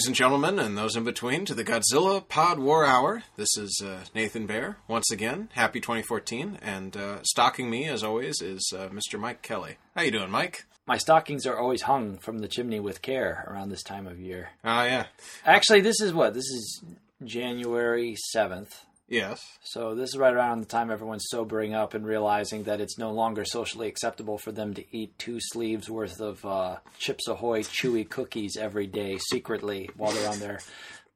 [0.00, 3.22] Ladies and gentlemen, and those in between, to the Godzilla Pod War Hour.
[3.36, 5.50] This is uh, Nathan Bear once again.
[5.52, 9.20] Happy 2014, and uh, stalking me as always is uh, Mr.
[9.20, 9.76] Mike Kelly.
[9.94, 10.64] How you doing, Mike?
[10.86, 14.48] My stockings are always hung from the chimney with care around this time of year.
[14.64, 15.06] Ah, yeah,
[15.44, 16.32] Actually, this is what?
[16.32, 16.82] This is
[17.22, 18.72] January 7th.
[19.10, 19.44] Yes.
[19.62, 23.12] So this is right around the time everyone's sobering up and realizing that it's no
[23.12, 28.08] longer socially acceptable for them to eat two sleeves worth of uh, Chips Ahoy chewy
[28.08, 30.60] cookies every day secretly while they're on their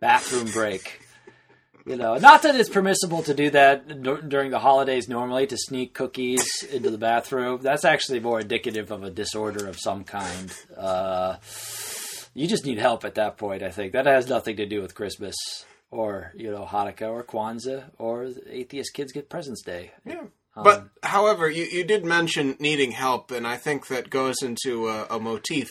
[0.00, 1.00] bathroom break.
[1.86, 5.56] You know, not that it's permissible to do that dur- during the holidays normally to
[5.56, 7.60] sneak cookies into the bathroom.
[7.62, 10.50] That's actually more indicative of a disorder of some kind.
[10.74, 11.36] Uh,
[12.32, 13.62] you just need help at that point.
[13.62, 15.36] I think that has nothing to do with Christmas
[15.94, 19.92] or you know Hanukkah or Kwanzaa or atheist kids get presents day.
[20.04, 20.24] Yeah.
[20.56, 25.04] But, however, you, you did mention needing help, and I think that goes into a,
[25.10, 25.68] a motif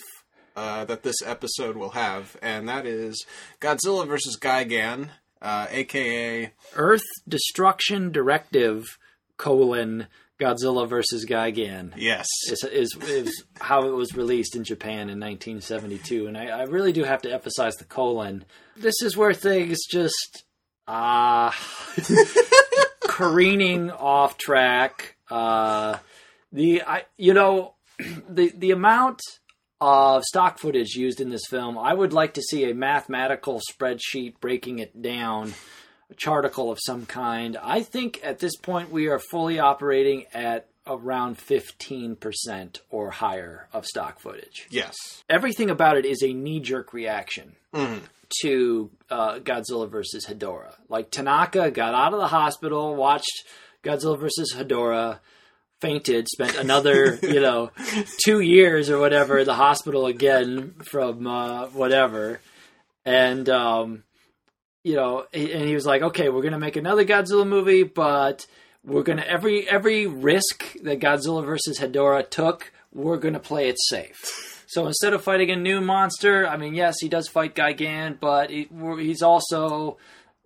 [0.58, 3.26] uh, that this episode will have, and that is
[3.62, 5.08] Godzilla versus Gigan,
[5.42, 8.84] uh, aka Earth Destruction Directive
[9.38, 10.08] colon
[10.38, 11.94] Godzilla versus Gigan.
[11.96, 16.64] yes, Is, is, is how it was released in Japan in 1972, and I, I
[16.64, 18.44] really do have to emphasize the colon.
[18.76, 20.44] This is where things just
[20.88, 21.56] ah
[23.02, 25.16] careening off track.
[25.30, 25.98] Uh,
[26.52, 27.76] the I you know
[28.30, 29.20] the the amount
[29.82, 34.40] of stock footage used in this film, I would like to see a mathematical spreadsheet
[34.40, 35.54] breaking it down,
[36.10, 37.58] a charticle of some kind.
[37.62, 43.86] I think at this point we are fully operating at around 15% or higher of
[43.86, 44.68] stock footage.
[44.70, 44.96] yes,
[45.30, 48.02] Everything about it is a knee jerk reaction Mhm.
[48.42, 50.76] To uh, Godzilla versus Hedorah.
[50.90, 53.44] Like Tanaka got out of the hospital, watched
[53.84, 55.20] Godzilla versus Hedorah,
[55.82, 57.72] fainted, spent another, you know,
[58.24, 62.40] two years or whatever in the hospital again from uh, whatever,
[63.06, 64.04] and um,
[64.84, 68.46] you know, and he was like, okay, we're gonna make another Godzilla movie, but
[68.84, 74.53] we're gonna every every risk that Godzilla versus Hedorah took, we're gonna play it safe.
[74.74, 78.50] So instead of fighting a new monster, I mean, yes, he does fight Gigan, but
[78.50, 78.68] he,
[79.00, 79.98] he's also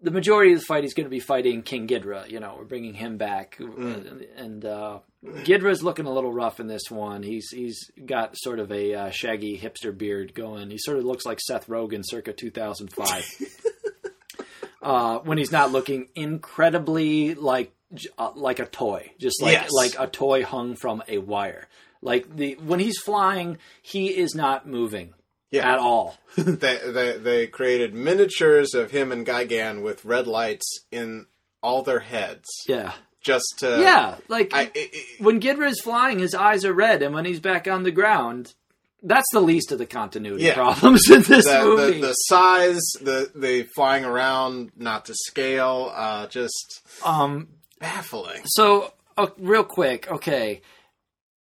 [0.01, 0.83] the majority of the fight.
[0.83, 2.29] He's going to be fighting King Ghidorah.
[2.29, 6.89] You know, we're bringing him back, and uh, Ghidra's looking a little rough in this
[6.91, 7.23] one.
[7.23, 10.69] He's he's got sort of a uh, shaggy hipster beard going.
[10.71, 13.25] He sort of looks like Seth Rogen, circa 2005.
[14.81, 17.73] uh, when he's not looking incredibly like
[18.17, 19.71] uh, like a toy, just like Yes.
[19.71, 21.67] like a toy hung from a wire.
[22.01, 25.13] Like the when he's flying, he is not moving
[25.51, 25.71] Yeah.
[25.71, 26.17] at all.
[26.37, 31.25] they, they they created miniatures of him and Gigan with red lights in
[31.63, 34.15] all their heads, yeah, just to yeah.
[34.27, 37.39] Like I, i i when Gidra is flying, his eyes are red, and when he's
[37.39, 38.53] back on the ground,
[39.01, 40.53] that's the least of the continuity Yeah.
[40.53, 41.99] problems in this the, movie.
[41.99, 47.47] the the size, the the flying around, not to scale, uh, just um,
[47.79, 48.41] baffling.
[48.45, 50.61] So, uh, real quick, okay.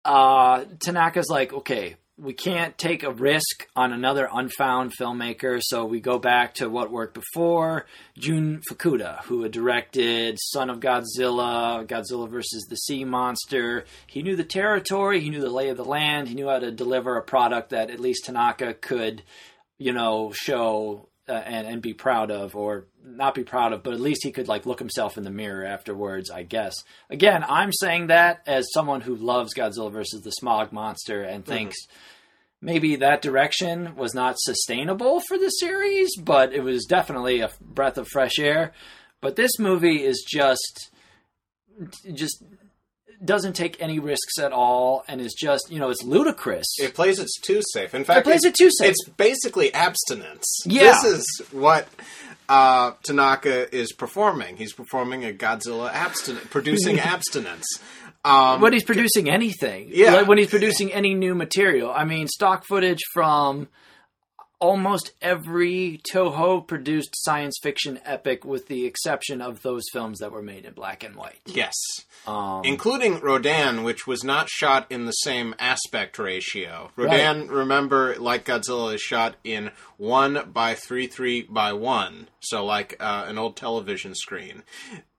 [0.07, 5.99] Uh, Tanaka's like, okay, we can't take a risk on another unfound filmmaker, so we
[5.99, 7.87] go back to what worked before.
[8.17, 13.85] Jun Fukuda, who had directed Son of Godzilla, Godzilla versus the Sea Monster.
[14.07, 16.71] He knew the territory, he knew the lay of the land, he knew how to
[16.71, 19.25] deliver a product that at least Tanaka could,
[19.77, 23.95] you know, show uh, and and be proud of, or not be proud of, but
[23.95, 26.31] at least he could like look himself in the mirror afterwards.
[26.31, 26.75] I guess.
[27.11, 31.77] Again, I'm saying that as someone who loves Godzilla versus the Smog Monster and thinks
[32.61, 37.99] maybe that direction was not sustainable for the series, but it was definitely a breath
[37.99, 38.73] of fresh air.
[39.21, 40.91] But this movie is just
[42.13, 42.43] just
[43.27, 47.19] doesn't take any risks at all and is just you know it's ludicrous It plays
[47.19, 47.95] it too safe.
[47.95, 48.91] In fact, it plays it too safe.
[48.91, 50.61] It's basically abstinence.
[50.65, 50.93] Yeah.
[50.93, 51.89] This is what
[52.49, 54.57] uh, Tanaka is performing.
[54.57, 57.67] He's performing a Godzilla abstinence, producing abstinence.
[58.25, 59.91] Um, when he's producing anything.
[59.93, 60.15] Yeah.
[60.15, 61.93] Like when he's producing any new material.
[61.93, 63.69] I mean, stock footage from
[64.59, 70.43] almost every Toho produced science fiction epic, with the exception of those films that were
[70.43, 71.41] made in black and white.
[71.47, 71.75] yes.
[72.27, 76.91] Um, including Rodan, which was not shot in the same aspect ratio.
[76.97, 82.97] Rodan, remember, like Godzilla, is shot in one by three three by one, so like
[82.99, 84.65] uh, an old television screen.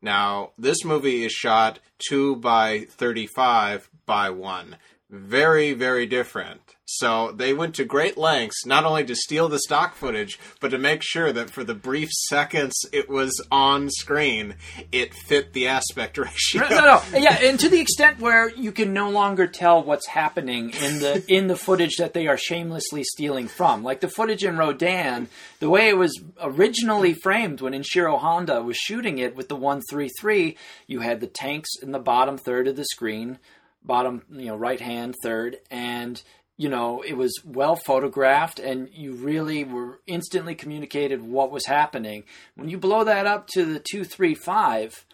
[0.02, 1.80] Now, this movie is shot
[2.10, 4.78] two by thirty five by one.
[5.10, 6.76] very, very different.
[6.90, 10.78] So they went to great lengths not only to steal the stock footage, but to
[10.78, 14.56] make sure that for the brief seconds it was on screen,
[14.94, 16.62] it fit the aspect ratio.
[16.62, 20.70] No, no, yeah, and to the extent where you can no longer tell what's happening
[20.70, 24.58] in the in the footage that they are shamelessly stealing from, like the footage in
[24.58, 25.28] Rodan,
[25.60, 29.82] the way it was originally framed when Ishiro Honda was shooting it with the one
[29.90, 30.56] three three,
[30.88, 33.40] you had the tanks in the bottom third of the screen,
[33.84, 36.24] bottom you know right hand third, and
[36.58, 42.24] you know, it was well photographed and you really were instantly communicated what was happening.
[42.56, 45.06] When you blow that up to the 235,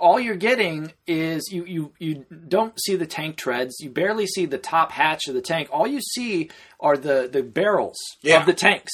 [0.00, 3.76] all you're getting is you, you, you don't see the tank treads.
[3.80, 5.68] You barely see the top hatch of the tank.
[5.70, 6.50] All you see
[6.80, 8.40] are the, the barrels Yeah.
[8.40, 8.92] of the tanks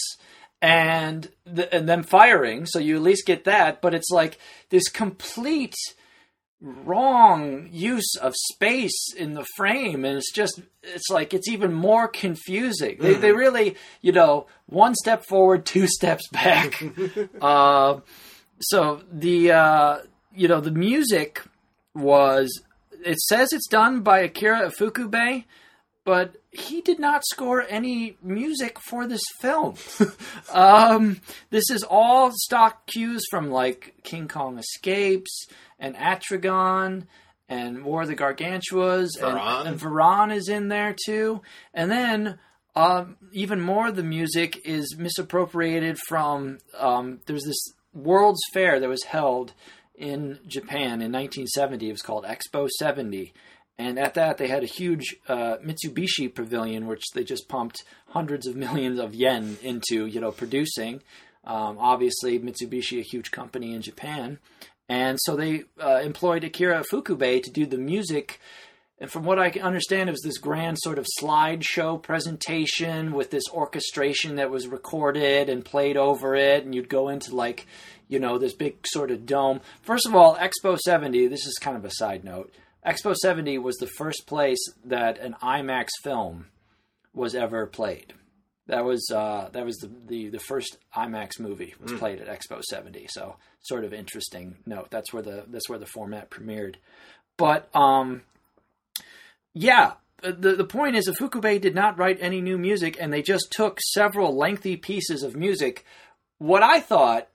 [0.61, 2.67] and the, and them firing.
[2.67, 3.81] So you at least get that.
[3.81, 4.39] But it's like
[4.71, 5.77] this complete
[6.61, 12.09] wrong use of space in the frame and it's just it's like it's even more
[12.09, 12.97] confusing.
[12.99, 16.83] They, they really you know one step forward two steps back.
[17.41, 18.01] Uh,
[18.61, 19.99] so the uh,
[20.35, 21.43] you know the music
[21.95, 22.63] was
[23.05, 25.45] it says it's done by akira ifukube
[26.07, 29.75] but he did not score any music for this film.
[30.53, 31.21] um,
[31.51, 35.47] this is all stock cues from like King Kong Escapes
[35.79, 37.05] and Atragon
[37.49, 39.61] and War of the Gargantuas Varan.
[39.61, 41.43] and, and Varan is in there too.
[41.73, 42.39] And then
[42.75, 48.89] um, even more of the music is misappropriated from um, there's this World's Fair that
[48.89, 49.55] was held
[49.95, 51.89] in Japan in 1970.
[51.89, 53.33] It was called Expo 70.
[53.79, 58.47] And at that, they had a huge uh, Mitsubishi pavilion, which they just pumped hundreds
[58.47, 61.03] of millions of yen into, you know, producing.
[61.45, 64.39] Um, obviously, Mitsubishi, a huge company in Japan,
[64.89, 68.41] and so they uh, employed Akira Ifukube to do the music.
[68.99, 73.31] And from what I can understand, it was this grand sort of slideshow presentation with
[73.31, 77.67] this orchestration that was recorded and played over it, and you'd go into like,
[78.09, 79.61] you know, this big sort of dome.
[79.83, 81.27] First of all, Expo 70.
[81.27, 82.53] This is kind of a side note.
[82.87, 86.47] Expo 70 was the first place that an IMAX film
[87.13, 88.15] was ever played.
[88.69, 92.63] That was uh, that was the, the the first IMAX movie was played at Expo
[92.63, 93.07] 70.
[93.11, 94.91] So sort of interesting note.
[94.91, 96.77] That's where the that's where the format premiered.
[97.37, 98.23] But um,
[99.55, 99.93] yeah,
[100.23, 103.53] the the point is, that Ifukube did not write any new music, and they just
[103.53, 105.85] took several lengthy pieces of music.
[106.39, 107.29] What I thought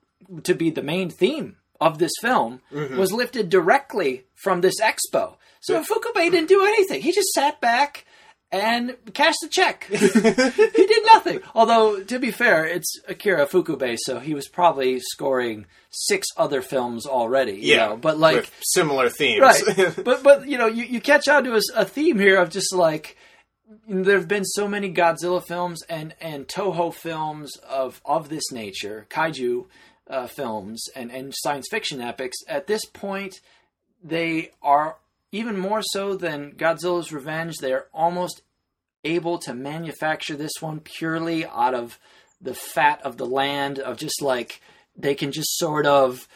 [0.44, 5.36] to be the main theme of this film was lifted directly from this expo.
[5.62, 7.01] So Ifukube didn't do anything.
[7.01, 8.06] He just sat back
[8.51, 9.86] and cashed the check.
[9.89, 11.39] he did nothing.
[11.56, 17.06] Although, to be fair, it's Akira Ifukube, so he was probably scoring six other films
[17.06, 17.53] already.
[17.53, 19.42] you Yeah, know, but like similar themes.
[19.42, 22.50] right but but you know you, you catch on to a, a theme here of
[22.50, 23.18] just like
[23.88, 29.06] there have been so many godzilla films and and toho films of of this nature
[29.09, 29.65] kaiju
[30.09, 33.39] uh, films and and science fiction epics at this point
[34.03, 34.98] they are
[35.31, 38.41] even more so than godzilla's revenge they're almost
[39.03, 42.00] able to manufacture this one purely out of
[42.39, 44.61] the fat of the land of just like
[44.95, 46.27] they can just sort of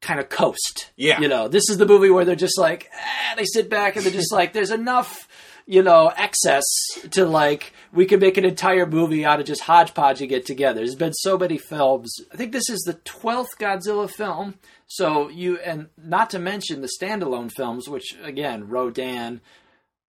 [0.00, 0.90] kind of coast.
[0.96, 1.20] Yeah.
[1.20, 4.04] You know, this is the movie where they're just like, eh, they sit back and
[4.04, 5.28] they're just like, there's enough,
[5.66, 6.64] you know, excess
[7.10, 10.80] to like, we could make an entire movie out of just hodgepodging it together.
[10.80, 12.14] There's been so many films.
[12.32, 14.54] I think this is the 12th Godzilla film.
[14.86, 19.40] So you, and not to mention the standalone films, which again, Rodan,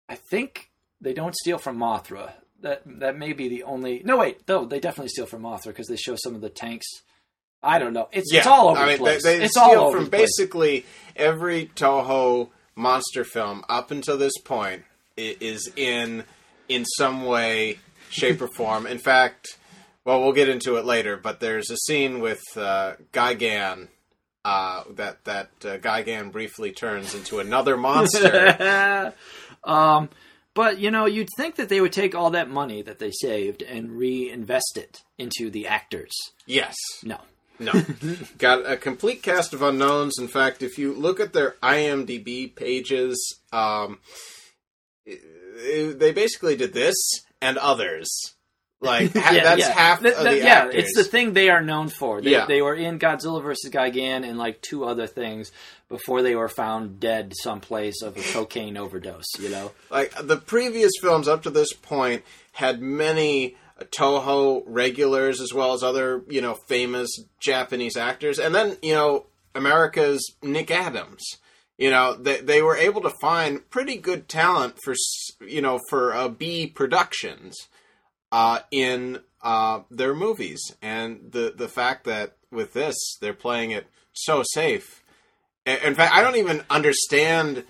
[0.09, 2.33] I think they don't steal from Mothra.
[2.61, 4.01] That that may be the only.
[4.05, 6.85] No, wait, no, they definitely steal from Mothra because they show some of the tanks.
[7.61, 8.09] I don't know.
[8.11, 9.23] It's it's all over I mean, the place.
[9.23, 14.37] They, they it's steal all over from basically every Toho monster film up until this
[14.43, 14.83] point
[15.17, 16.23] is in
[16.69, 17.79] in some way,
[18.09, 18.85] shape, or form.
[18.85, 19.57] In fact,
[20.05, 21.17] well, we'll get into it later.
[21.17, 23.89] But there's a scene with uh, Gigan.
[24.45, 29.13] Uh, that that uh, Gigan briefly turns into another monster.
[29.63, 30.09] um,
[30.53, 33.61] but you know, you'd think that they would take all that money that they saved
[33.61, 36.11] and reinvest it into the actors.
[36.45, 37.17] yes, No.
[37.59, 37.71] No.
[38.39, 40.17] Got a complete cast of unknowns.
[40.19, 43.99] In fact, if you look at their IMDb pages, um,
[45.07, 46.95] i- they basically did this
[47.41, 48.09] and others.
[48.81, 50.75] Like ha- that's half Th- of the yeah, actors.
[50.75, 52.21] it's the thing they are known for.
[52.21, 52.45] They, Yeah.
[52.47, 53.71] they were in Godzilla vs.
[53.71, 55.51] Gigan and like two other things
[55.87, 59.23] before they were found dead someplace of a cocaine overdose.
[59.39, 63.55] You know, like the previous films up to this point had many
[63.91, 69.27] Toho regulars as well as other you know famous Japanese actors, and then you know
[69.55, 71.23] America's Nick Adams.
[71.77, 74.93] You know, they they were able to find pretty good talent for
[75.41, 77.55] you know for uh, B productions
[78.31, 83.87] uh, in uh, their movies, and the the fact that with this they're playing it
[84.13, 85.03] so safe.
[85.65, 87.63] In in fact, I don't even understand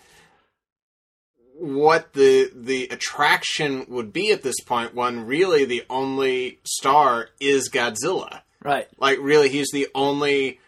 [1.56, 7.70] what the the attraction would be at this point when really the only star is
[7.70, 8.42] Godzilla.
[8.62, 8.88] Right.
[8.98, 10.60] Like really he's the only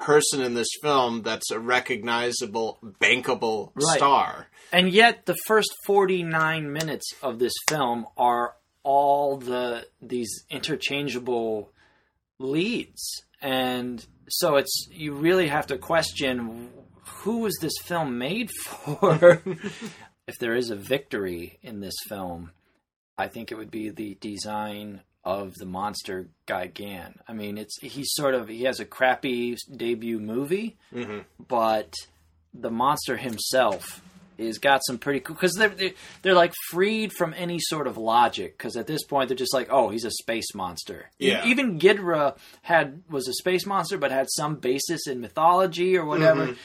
[0.00, 3.96] person in this film that's a recognizable bankable Right.
[3.98, 4.48] star.
[4.72, 11.70] And yet, the first 49 minutes of this film are all the these interchangeable
[12.38, 13.02] leads,
[13.42, 16.70] and so it's you really have to question
[17.22, 19.42] who was this film made for.
[20.26, 22.52] if there is a victory in this film,
[23.18, 27.14] I think it would be the design of the monster Gigan.
[27.28, 31.24] I mean, it's he's sort of he has a crappy debut movie, Mhm.
[31.48, 31.92] but
[32.54, 34.02] the monster himself
[34.38, 37.98] is got some pretty cool because they're, they're they're like freed from any sort of
[37.98, 41.44] logic because at this point they're just like oh he's a space monster Yeah.
[41.44, 46.46] even Ghidorah had was a space monster but had some basis in mythology or whatever
[46.48, 46.56] Mhm.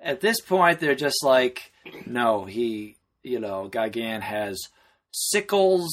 [0.00, 1.70] at this point they're just like
[2.06, 4.58] no he you know Gigan has
[5.12, 5.90] sickles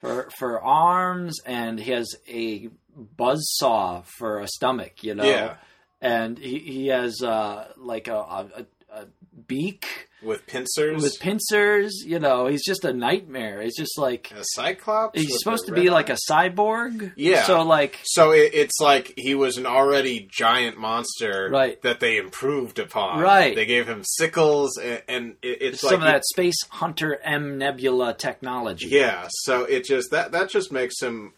[0.00, 5.56] for for arms and he has a buzz saw for a stomach you know Yeah.
[6.00, 8.66] and he, he has uh like a, a, a
[9.02, 9.06] a
[9.46, 14.42] beak With pincers with pincers you know he's just a nightmare it's just like a
[14.54, 15.20] cyclops.
[15.20, 17.44] he's supposed to be like a cyborg Yeah.
[17.44, 21.80] so like So it, it's like he was an already giant monster Right.
[21.82, 23.20] that they improved upon.
[23.20, 23.54] Right.
[23.54, 27.58] They gave him sickles, and, and it, it's some like of that space hunter m
[27.58, 31.34] nebula technology Yeah, so it just that that just makes him,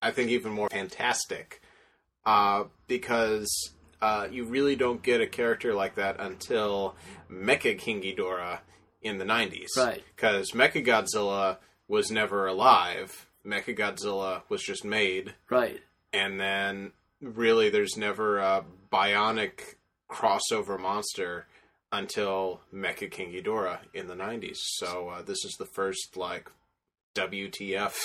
[0.00, 1.60] I think, even more fantastic,
[2.24, 3.46] uh, because
[4.00, 6.94] uh, you really don't get a character like that until
[7.30, 8.60] Mecha King Ghidorah
[9.02, 10.02] in the '90s, Right.
[10.14, 13.26] Because Mecha Godzilla was never alive.
[13.46, 15.80] Mecha Godzilla was just made, right
[16.12, 19.76] and then really, there's never a bionic
[20.10, 21.46] crossover monster
[21.92, 24.56] until Mecha King Ghidorah in the 90s.
[24.56, 26.50] So uh, this is the first like
[27.14, 27.96] WTF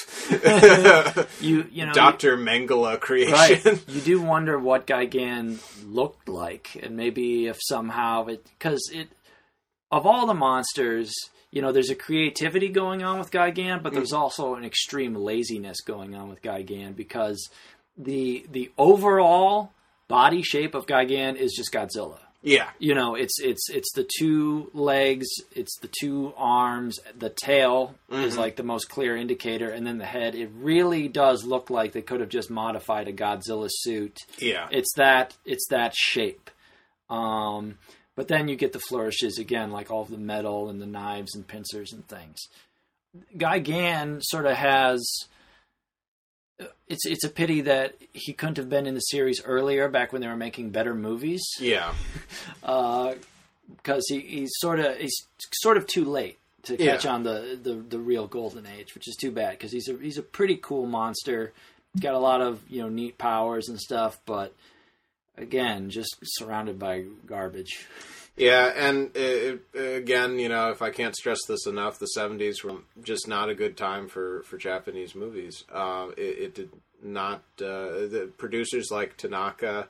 [1.41, 2.37] you you know Dr.
[2.37, 3.33] Mengele creation.
[3.33, 9.09] right you do wonder what Gigan looked like and maybe if somehow it because it
[9.91, 11.13] of all the monsters
[11.51, 14.17] you know there's a creativity going on with Gigan but there's mm.
[14.17, 17.49] also an extreme laziness going on with Gigan because
[17.95, 19.71] the the overall
[20.07, 22.69] body shape of Gigan is just Godzilla Yeah.
[22.79, 28.35] you know it's it's it's the two legs it's the two arms the tail is
[28.35, 28.37] Mhm.
[28.37, 32.01] like the most clear indicator and then the head it really does look like they
[32.03, 34.67] could have just modified a godzilla suit Yeah.
[34.71, 36.49] it's that it's that shape
[37.09, 37.77] um
[38.15, 41.47] but then you get the flourishes again like all the metal and the knives and
[41.47, 42.37] pincers and things
[43.37, 45.07] Gigan sort of has
[46.87, 50.21] it's it's a pity that he couldn't have been in the series earlier back when
[50.21, 51.93] they were making better movies Yeah.
[52.63, 53.15] Uh,
[53.77, 55.15] because he, he's sort of he's
[55.53, 56.91] sort of too late to Yeah.
[56.93, 59.97] catch on the, the the real golden age, which is too bad because he's a
[59.97, 61.51] he's a pretty cool monster.
[61.93, 64.53] He's got a lot of you know neat powers and stuff, but
[65.37, 67.87] again, just surrounded by garbage.
[68.37, 72.79] Yeah, and uh, again, you know, if I can't stress this enough, the '70s were
[73.01, 75.63] just not a good time for for Japanese movies.
[75.71, 76.69] Uh, it, it did
[77.01, 77.43] not.
[77.59, 79.87] Uh, the producers like Tanaka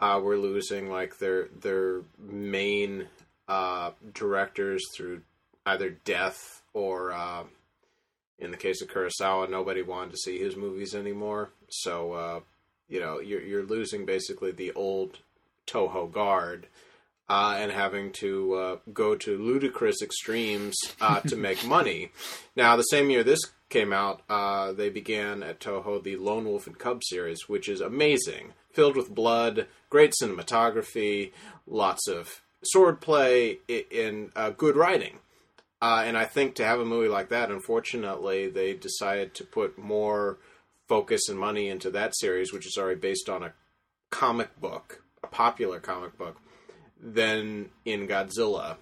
[0.00, 3.06] uh, were losing like their their main
[3.48, 5.22] uh, directors through
[5.64, 7.44] either death or, uh,
[8.38, 11.50] in the case of Kurosawa, nobody wanted to see his movies anymore.
[11.68, 12.40] So, uh,
[12.88, 15.18] you know, you're you're losing basically the old
[15.66, 16.66] Toho guard
[17.28, 22.10] uh, and having to uh, go to ludicrous extremes uh, to make money.
[22.54, 26.66] Now, the same year this came out, uh, they began at Toho the Lone Wolf
[26.66, 31.32] and Cub series, which is amazing, filled with blood, great cinematography,
[31.66, 32.42] lots of
[32.74, 35.18] swordplay, in uh, good writing.
[35.82, 39.78] Uh, and I think to have a movie like that, unfortunately, they decided to put
[39.78, 40.38] more
[40.88, 43.52] focus and money into that series, which is already based on a
[44.10, 46.40] comic book, a popular comic book,
[47.00, 48.76] than in Godzilla,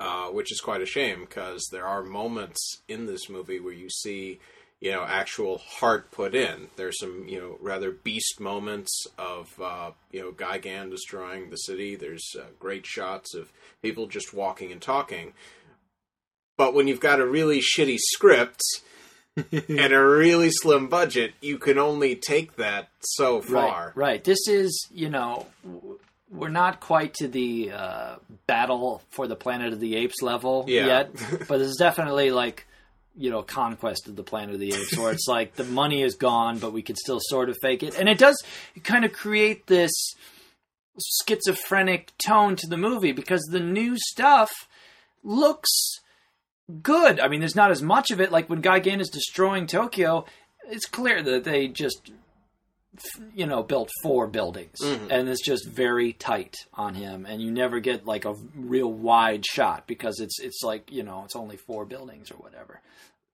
[0.00, 3.90] uh, which is quite a shame because there are moments in this movie where you
[3.90, 4.40] see,
[4.80, 6.68] you know, actual heart put in.
[6.76, 11.96] There's some, you know, rather beast moments of, uh, you know, Gigan destroying the city.
[11.96, 15.32] There's uh, great shots of people just walking and talking.
[16.56, 18.62] But when you've got a really shitty script
[19.36, 23.92] and a really slim budget, you can only take that so far.
[23.94, 24.24] Right, right.
[24.24, 25.46] This is, you know,
[26.34, 30.86] we're not quite to the uh, battle for the Planet of the Apes level Yeah.
[30.86, 31.14] yet,
[31.48, 32.66] but this is definitely like
[33.16, 36.16] you know conquest of the Planet of the Apes, where it's like the money is
[36.16, 38.36] gone, but we can still sort of fake it, and it does
[38.82, 39.92] kind of create this
[41.26, 44.50] schizophrenic tone to the movie because the new stuff
[45.22, 45.70] looks
[46.82, 47.20] good.
[47.20, 48.30] I mean, there's not as much of it.
[48.32, 50.24] Like when guy Gigan is destroying Tokyo,
[50.68, 52.10] it's clear that they just,
[53.34, 55.10] you know, built four buildings, mm-hmm.
[55.10, 59.44] and it's just very tight on him, and you never get like a real wide
[59.44, 62.80] shot because it's it's like you know it's only four buildings or whatever,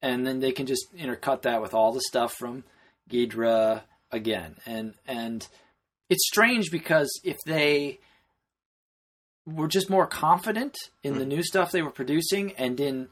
[0.02, 2.64] and then they can just intercut that with all the stuff from
[3.11, 5.47] Ghidra again, and and
[6.09, 8.00] it's strange because if they
[9.47, 11.29] were just more confident in the mm-hmm.
[11.29, 13.11] new stuff they were producing and didn't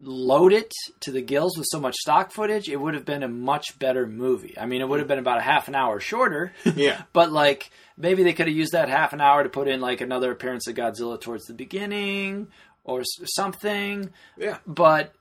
[0.00, 3.28] load it to the gills with so much stock footage, it would have been a
[3.28, 4.54] much better movie.
[4.58, 7.02] I mean, it would have been about a half an hour shorter, Yeah.
[7.12, 10.00] but like maybe they could have used that half an hour to put in like
[10.02, 12.48] another appearance of Godzilla towards the beginning
[12.84, 14.10] or something.
[14.36, 14.58] Yeah.
[14.66, 15.14] But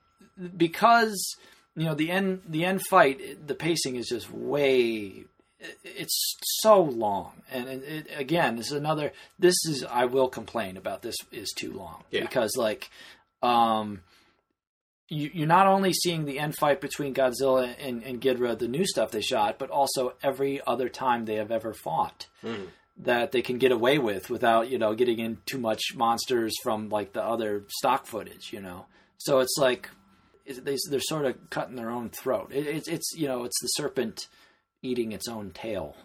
[0.57, 1.35] because
[1.75, 5.25] you know the end the end fight, the pacing is just way
[5.83, 10.77] it's so long and it, it, again this is another this is i will complain
[10.77, 12.21] about this is too long Yeah.
[12.21, 12.91] because like
[13.41, 14.01] um
[15.07, 18.85] you, you're not only seeing the end fight between godzilla and, and ghidorah the new
[18.85, 22.65] stuff they shot but also every other time they have ever fought hmm.
[22.97, 26.89] that they can get away with without you know getting in too much monsters from
[26.89, 28.85] like the other stock footage you know?
[29.17, 29.89] So it's like
[30.45, 32.51] it- they, they're sort of cutting their own throat.
[32.51, 34.27] It, it's it's you know it's the serpent
[34.81, 35.95] eating its own tail.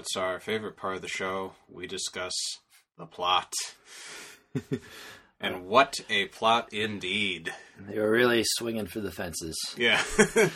[0.00, 1.52] It's our favorite part of the show.
[1.68, 2.32] We discuss
[2.96, 3.52] the plot.
[5.40, 7.52] and what a plot indeed.
[7.78, 9.56] They were really swinging for the fences.
[9.76, 10.02] Yeah.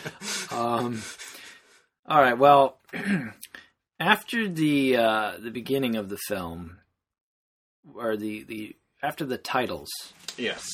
[0.51, 1.01] Um,
[2.07, 2.37] all right.
[2.37, 2.77] Well,
[3.99, 6.77] after the uh, the beginning of the film,
[7.93, 9.89] or the the after the titles,
[10.37, 10.65] yes.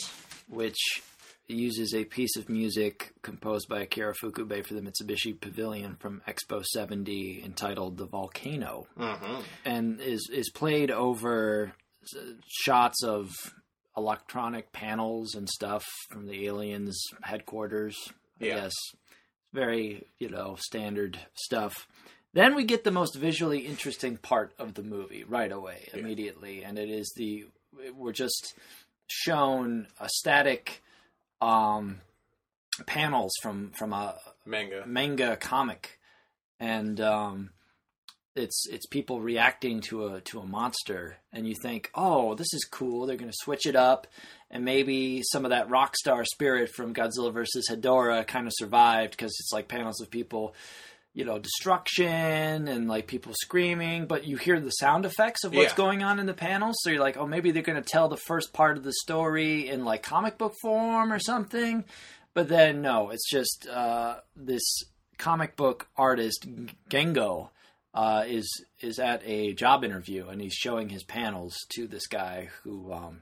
[0.48, 1.02] which
[1.52, 6.64] uses a piece of music composed by Akira Ifukube for the Mitsubishi Pavilion from Expo
[6.66, 9.42] 70 entitled "The Volcano," Uh-huh.
[9.66, 11.74] and is is played over
[12.48, 13.32] shots of
[13.98, 17.98] electronic panels and stuff from the aliens headquarters.
[18.40, 18.56] I Yeah.
[18.62, 18.74] guess
[19.54, 21.88] very you know standard stuff.
[22.34, 26.80] Then we get the most visually interesting part of the movie right away, immediately, and
[26.80, 27.46] it is the
[27.94, 28.54] we're just
[29.08, 30.82] shown a static
[31.41, 32.01] um,
[32.86, 34.84] panels from from a Manga.
[34.86, 35.99] manga comic,
[36.60, 37.49] and um,
[38.36, 42.65] it's it's people reacting to a to a monster, and you think, oh, this is
[42.69, 43.06] cool.
[43.06, 44.08] They're going to switch it up,
[44.49, 49.12] and maybe some of that rock star spirit from Godzilla versus Hedorah kind of survived
[49.12, 50.56] because it's like panels of people.
[51.13, 55.71] You know, destruction and like people screaming, but you hear the sound effects of what's
[55.74, 55.76] Yeah.
[55.78, 56.76] going on in the panels.
[56.82, 59.67] So you're like, oh, maybe they're going to tell the first part of the story
[59.67, 61.84] in like comic book form or something.
[62.34, 64.63] But then no, it's just uh, this
[65.17, 66.47] comic book artist
[66.89, 67.50] Gengo
[67.93, 68.47] uh, is
[68.80, 73.21] is at a job interview and he's showing his panels to this guy who um,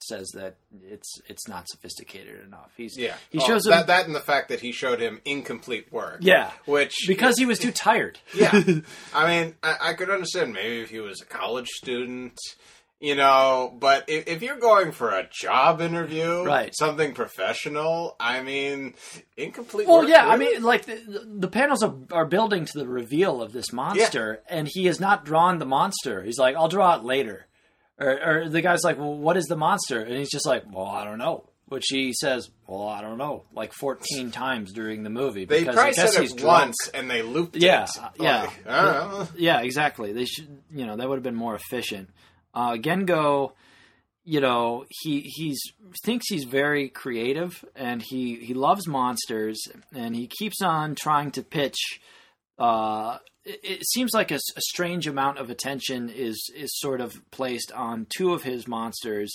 [0.00, 2.70] says that it's it's not sophisticated enough.
[2.76, 3.14] He's Yeah.
[3.30, 6.18] he Oh, shows him that, that and the fact that he showed him incomplete work.
[6.20, 8.18] yeah Which because he was too tired.
[8.34, 8.52] yeah,
[9.14, 12.38] I mean, I, I could understand maybe if he was a college student,
[13.00, 16.72] you know, but if, if you're going for a job interview, Right.
[16.78, 18.94] something professional, I mean,
[19.36, 19.86] incomplete.
[19.88, 23.42] Well, work, yeah, I mean, like the, the panels are, are building to the reveal
[23.42, 26.22] of this monster, and he has not drawn the monster.
[26.22, 27.46] He's like, "I'll draw it later,"
[27.98, 30.86] or, or the guy's like, "Well, what is the monster?" And he's just like, "Well,
[30.86, 35.10] I don't know." Which he says, "Well, I don't know," like fourteen times during the
[35.10, 36.60] movie they because probably I guess said he's it drunk.
[36.66, 37.90] once and they looped Yeah, it.
[38.20, 38.42] yeah.
[38.44, 39.28] Like, I don't know.
[39.36, 40.12] Yeah, exactly.
[40.14, 42.08] They should, you know, that would have been more efficient.
[42.54, 43.52] Uh, Gengo,
[44.24, 45.60] you know, he he's
[46.04, 49.60] thinks he's very creative and he he loves monsters
[49.94, 52.00] and he keeps on trying to pitch.
[52.58, 53.18] Uh,
[53.62, 58.32] it, seems like a strange amount of attention is is sort of placed on two
[58.32, 59.32] of his monsters.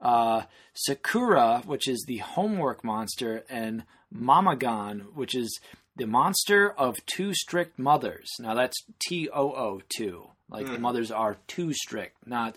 [0.00, 0.42] Uh,
[0.74, 5.60] Sakura, which is the homework monster, and Mamagon, which is
[5.96, 8.28] the monster of two strict mothers.
[8.40, 10.28] Now that's T O O two.
[10.48, 12.56] Like the mothers are too strict, not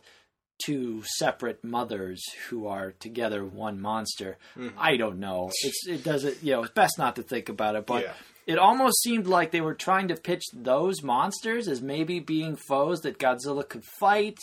[0.65, 4.38] two separate mothers who are together one monster.
[4.78, 5.52] I don't know.
[5.63, 8.13] It's it doesn't you know, it's best not to think about it, but Yeah.
[8.45, 13.01] It almost seemed like they were trying to pitch those monsters as maybe being foes
[13.01, 14.38] that Godzilla could fight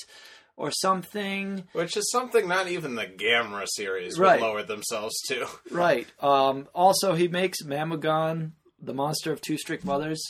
[0.57, 1.65] or something.
[1.73, 4.41] Which is something not even the Gamera series Right.
[4.41, 5.47] would lower themselves to.
[5.71, 6.07] Right.
[6.21, 10.21] Um, also, he makes Mamagon, the monster of two strict mothers,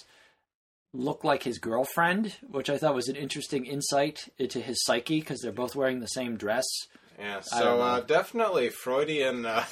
[0.93, 5.41] look like his girlfriend, which I thought was an interesting insight into his psyche because
[5.41, 6.67] they're both wearing the same dress.
[7.19, 9.47] Yeah, so uh, definitely Freudian.
[9.47, 9.65] Uh,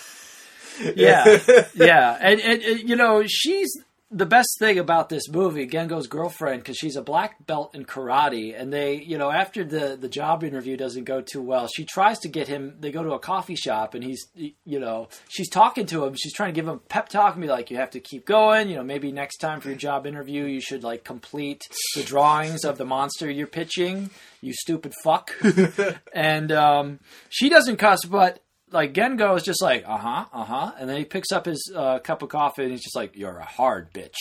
[0.96, 1.38] Yeah,
[1.74, 3.70] yeah, and, and, and, you know she's
[4.12, 8.61] the best thing about this movie, Gengo's girlfriend, because she's a black belt in karate,
[8.61, 12.18] and they, you know, after the the job interview doesn't go too well, she tries
[12.20, 12.75] to get him.
[12.81, 16.14] They go to a coffee shop, and he's, you know, she's talking to him.
[16.14, 18.68] She's trying to give him pep talk and be like, "You have to keep going.
[18.68, 21.62] You know, maybe next time for your job interview, you should like complete
[21.94, 24.11] the drawings of the monster you're pitching.
[24.40, 25.33] You stupid fuck."
[26.12, 30.72] and um, she doesn't cuss, but like Gengo is just like, uh huh, uh huh,
[30.78, 33.38] and then he picks up his uh, cup of coffee and he's just like, "You're
[33.38, 34.16] a hard bitch,"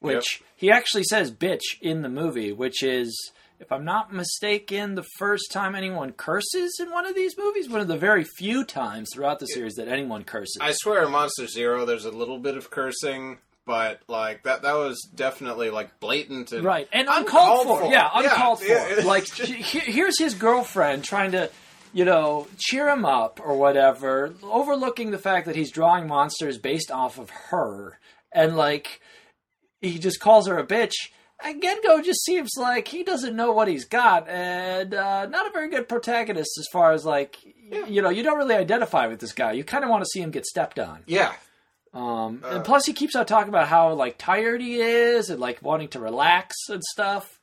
[0.00, 5.06] which he actually says "bitch" in the movie, which is, if I'm not mistaken, the
[5.18, 7.68] first time anyone curses in one of these movies.
[7.68, 10.58] One of the very few times throughout the series that anyone curses.
[10.60, 14.74] I swear, in Monster Zero, there's a little bit of cursing, but like that that
[14.74, 17.84] was definitely like blatant and Right, and uncalled, Uncalled for.
[17.86, 17.92] for.
[17.92, 19.00] Yeah, uncalled Yeah, for.
[19.00, 19.06] yeah.
[19.06, 21.50] Like, he- here's his girlfriend trying to,
[21.96, 26.90] you know, cheer him up or whatever, overlooking the fact that he's drawing monsters based
[26.90, 27.98] off of her,
[28.32, 29.00] and like,
[29.80, 30.92] he just calls her a bitch.
[31.42, 35.50] And Gengo just seems like he doesn't know what he's got, and uh, not a
[35.52, 37.38] very good protagonist as far as like,
[37.88, 39.52] you know, you don't really identify with this guy.
[39.52, 41.02] You kind of want to see him get stepped on.
[41.06, 41.32] Yeah,
[41.94, 42.56] Um, Uh.
[42.56, 45.88] and plus, he keeps on talking about how like tired he is and like wanting
[45.88, 47.38] to relax and stuff.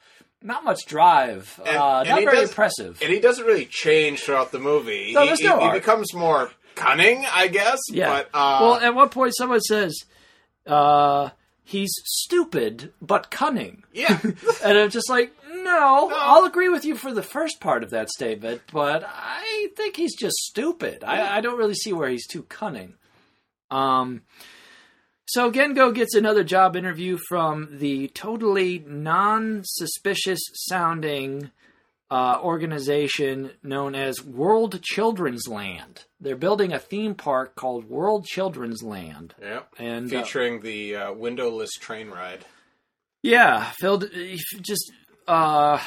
[0.46, 1.60] Not much drive.
[1.66, 3.00] And- uh, and not very does- impressive.
[3.02, 5.14] and he doesn't really change throughout the movie.
[5.14, 5.74] No, he, there's he- no he arc.
[5.74, 7.80] becomes more cunning, I guess.
[7.90, 8.10] yeah.
[8.10, 9.96] But uh, well, at one point, someone says,
[10.68, 11.30] uh,
[11.64, 14.20] "He's stupid but cunning," yeah,
[14.64, 18.10] and I'm just like, no, I'll agree with you for the first part of that
[18.10, 21.04] statement, but I think he's just stupid.
[21.06, 22.96] I, I don't really see where he's too cunning.
[23.72, 24.24] Um,
[25.26, 31.52] so Gengo gets another job interview from the totally non-suspicious sounding
[32.12, 36.04] uh, organization known as World Children's Land.
[36.20, 39.62] They're building a theme park called World Children's Land, yeah.
[39.80, 42.46] and uh, Featuring the uh, windowless train ride.
[43.24, 44.10] yeah, filled
[44.62, 44.92] just
[45.28, 45.80] uh,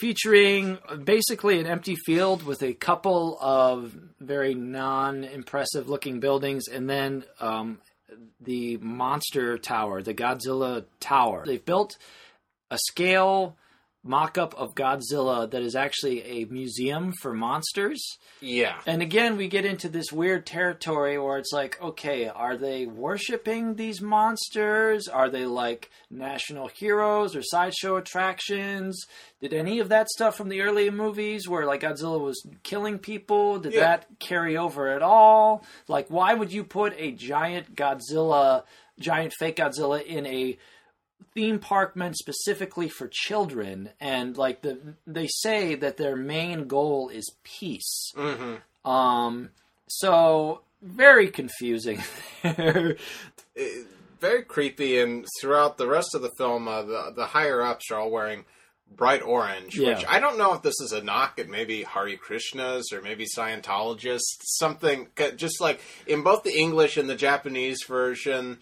[0.00, 7.24] featuring basically an empty field with a couple of very non-impressive looking buildings, and then
[7.40, 7.78] um,
[8.40, 11.44] the monster tower, the Godzilla tower.
[11.46, 11.96] They've built
[12.70, 13.56] a scale
[14.02, 18.02] mock up of Godzilla that is actually a museum for monsters.
[18.40, 18.76] Yeah.
[18.86, 23.74] And again, we get into this weird territory where it's like, okay, are they worshiping
[23.74, 25.06] these monsters?
[25.06, 29.04] Are they like national heroes or sideshow attractions?
[29.40, 33.58] Did any of that stuff from the early movies where like Godzilla was killing people,
[33.58, 33.80] did Yeah.
[33.80, 35.62] that carry over at all?
[35.88, 38.64] Like, why would you put a giant Godzilla,
[38.98, 40.58] giant fake Godzilla in a
[41.34, 47.08] theme park meant specifically for children and like the they say that their main goal
[47.08, 48.90] is peace Mm-hmm.
[48.90, 49.50] um
[49.88, 52.02] so very confusing
[52.42, 52.96] there
[54.20, 57.98] Very creepy, and throughout the rest of the film, uh, the the higher ups are
[58.00, 58.44] all wearing
[58.94, 59.94] bright orange, Yeah.
[59.94, 63.24] which I don't know if this is a knock at maybe Hare Krishnas or maybe
[63.24, 68.58] Scientologists, something just like in both the English and the Japanese version.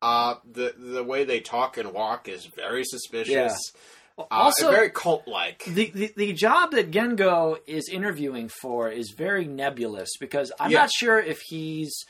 [0.00, 3.52] Uh, the the way they talk and walk is very suspicious.
[4.16, 5.64] Uh, also very cult like.
[5.64, 10.80] the, the the job that Gengo is interviewing for is very nebulous because I'm Yeah.
[10.80, 12.04] not sure if he's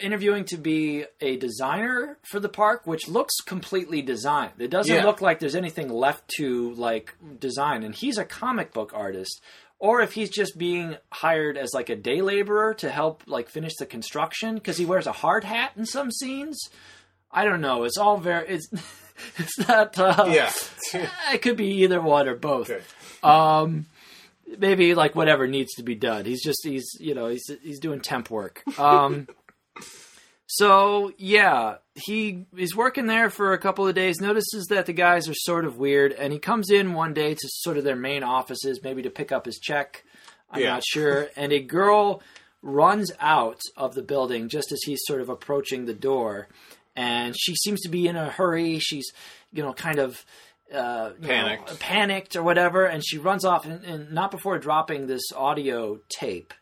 [0.00, 4.52] interviewing to be a designer for the park, which looks completely designed.
[4.58, 5.04] It doesn't Yeah.
[5.04, 9.42] look like there's anything left to like design, and he's a comic book artist.
[9.78, 13.72] Or if he's just being hired as like a day laborer to help like finish
[13.78, 16.58] the construction because he wears a hard hat in some scenes.
[17.30, 17.84] I don't know.
[17.84, 18.48] It's all very.
[18.48, 18.68] It's
[19.36, 19.98] it's not.
[19.98, 20.50] Uh, Yeah.
[21.32, 22.70] it could be either one or both.
[22.70, 22.82] Okay.
[23.22, 23.86] Um,
[24.58, 26.24] maybe like whatever needs to be done.
[26.24, 28.62] He's just he's you know he's he's doing temp work.
[28.78, 29.28] Um,
[30.46, 34.20] so yeah, he he's working there for a couple of days.
[34.20, 37.48] Notices that the guys are sort of weird, and he comes in one day to
[37.48, 40.04] sort of their main offices, maybe to pick up his check.
[40.50, 40.74] I'm Yeah.
[40.74, 41.28] not sure.
[41.36, 42.22] And a girl
[42.62, 46.48] runs out of the building just as he's sort of approaching the door,
[46.96, 48.78] and she seems to be in a hurry.
[48.80, 49.12] She's
[49.52, 50.24] you know kind of
[50.72, 51.78] uh, you know, Panicked.
[51.78, 56.52] panicked or whatever, and she runs off, and, and not before dropping this audio tape.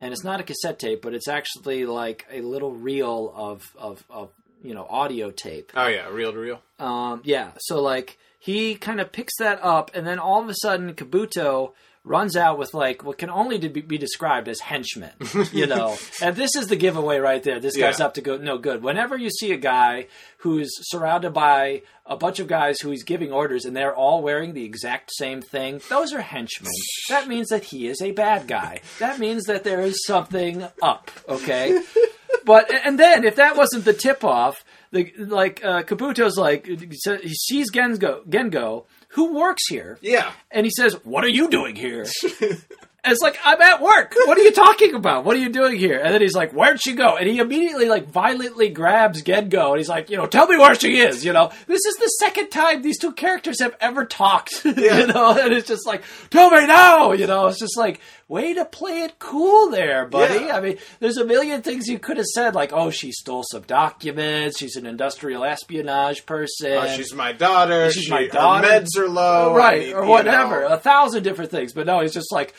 [0.00, 4.04] And it's not a cassette tape, but it's actually like a little reel of of,
[4.10, 4.30] of
[4.66, 5.72] you know audio tape.
[5.76, 6.60] Oh yeah, real to real.
[6.78, 10.54] Um, yeah, so like he kind of picks that up, and then all of a
[10.62, 11.72] sudden Kabuto
[12.04, 15.10] runs out with like what can only be, be described as henchmen,
[15.52, 15.96] you know.
[16.22, 17.58] and this is the giveaway right there.
[17.58, 18.06] This guy's Yeah.
[18.06, 18.80] up to go no good.
[18.80, 20.06] Whenever you see a guy
[20.38, 24.52] who's surrounded by a bunch of guys who he's giving orders and they're all wearing
[24.54, 26.70] the exact same thing, those are henchmen.
[27.08, 28.82] That means that he is a bad guy.
[29.00, 31.82] That means that there is something up, okay?
[32.46, 37.34] But and then if that wasn't the tip off, the like uh, Kabuto's like he
[37.34, 40.30] sees Gengo Gengo who works here, Yeah.
[40.50, 42.06] and he says, "What are you doing here?"
[43.06, 44.14] It's like I'm at work.
[44.26, 45.24] What are you talking about?
[45.24, 45.98] What are you doing here?
[45.98, 49.78] And then he's like, "Where'd she go?" And he immediately like violently grabs Gengo, and
[49.78, 52.50] he's like, "You know, tell me where she is." You know, this is the second
[52.50, 54.64] time these two characters have ever talked.
[54.64, 58.54] you know, and it's just like, "Tell me now." You know, it's just like, way
[58.54, 60.46] to play it cool there, buddy.
[60.46, 60.56] Yeah.
[60.56, 63.62] I mean, there's a million things you could have said, like, "Oh, she stole some
[63.62, 64.58] documents.
[64.58, 67.90] She's an industrial espionage person." Oh, she's my daughter.
[67.92, 68.66] She's she, my her daughter.
[68.68, 69.54] meds are low.
[69.54, 70.74] I right need- or whatever know.
[70.74, 72.54] a thousand different things but no he's just like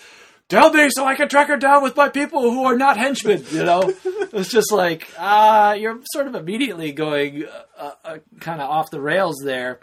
[0.50, 3.44] tell me so i can track her down with my people who are not henchmen
[3.52, 3.94] you know?
[4.34, 7.46] It's just like uh you're sort of immediately going
[7.78, 9.80] uh, uh, kind of off the rails there.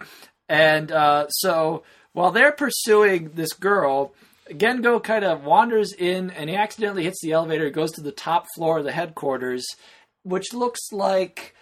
[0.48, 4.14] And uh so while they're pursuing this girl
[4.50, 8.46] Gengo kind of wanders in and he accidentally hits the elevator, goes to the top
[8.54, 9.64] floor of the headquarters,
[10.22, 11.54] which looks like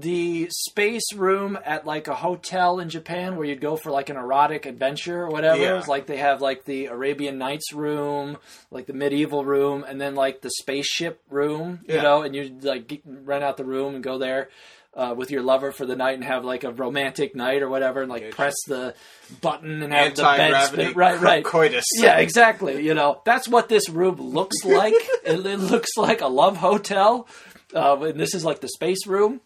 [0.00, 4.16] the space room at like a hotel in Japan where you'd go for like an
[4.16, 5.60] erotic adventure or whatever.
[5.62, 5.82] Yeah.
[5.86, 8.38] Like they have like the Arabian Nights room,
[8.70, 12.02] like the medieval room, and then like the spaceship room, you Yeah.
[12.02, 14.48] know, and you like get- rent out the room and go there.
[14.94, 18.02] Uh, with your lover for the night and have like a romantic night or whatever,
[18.02, 18.94] and like press the
[19.40, 20.92] button and have the bed spin.
[20.92, 21.42] Right, right.
[21.42, 21.86] coitus.
[21.98, 22.84] Yeah, exactly.
[22.84, 24.92] You know, that's what this room looks like.
[25.24, 27.26] it, it looks like a love hotel.
[27.74, 29.40] Uh, and this is like the space room.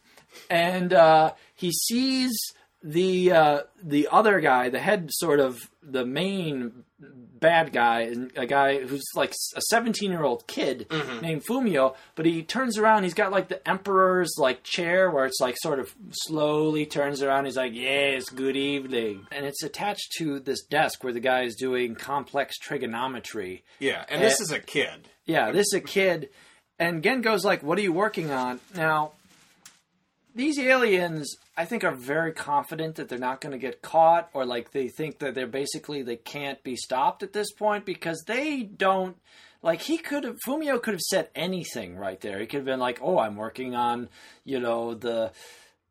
[0.50, 2.36] And uh, he sees
[2.82, 8.46] the uh, the other guy, the head sort of the main bad guy, and a
[8.46, 10.86] guy who's like a 17 year old kid
[11.20, 11.94] named Fumio.
[12.14, 15.80] But he turns around, he's got like the emperor's like chair where it's like sort
[15.80, 17.44] of slowly turns around.
[17.44, 21.56] He's like, "Yes, good evening," and it's attached to this desk where the guy is
[21.56, 23.64] doing complex trigonometry.
[23.78, 25.08] Yeah, and this is a kid.
[25.26, 26.30] Yeah, this is a kid.
[26.78, 28.60] And Gengo's like, What are you working on?
[28.74, 29.12] Now,
[30.36, 34.44] these aliens, I think, are very confident that they're not going to get caught, or
[34.44, 38.62] like they think that they're basically, they can't be stopped at this point because they
[38.62, 39.16] don't.
[39.62, 42.38] Like he could have, Fumio could have said anything right there.
[42.38, 44.10] He could have been like, "Oh, I'm working on,
[44.44, 45.32] you know, the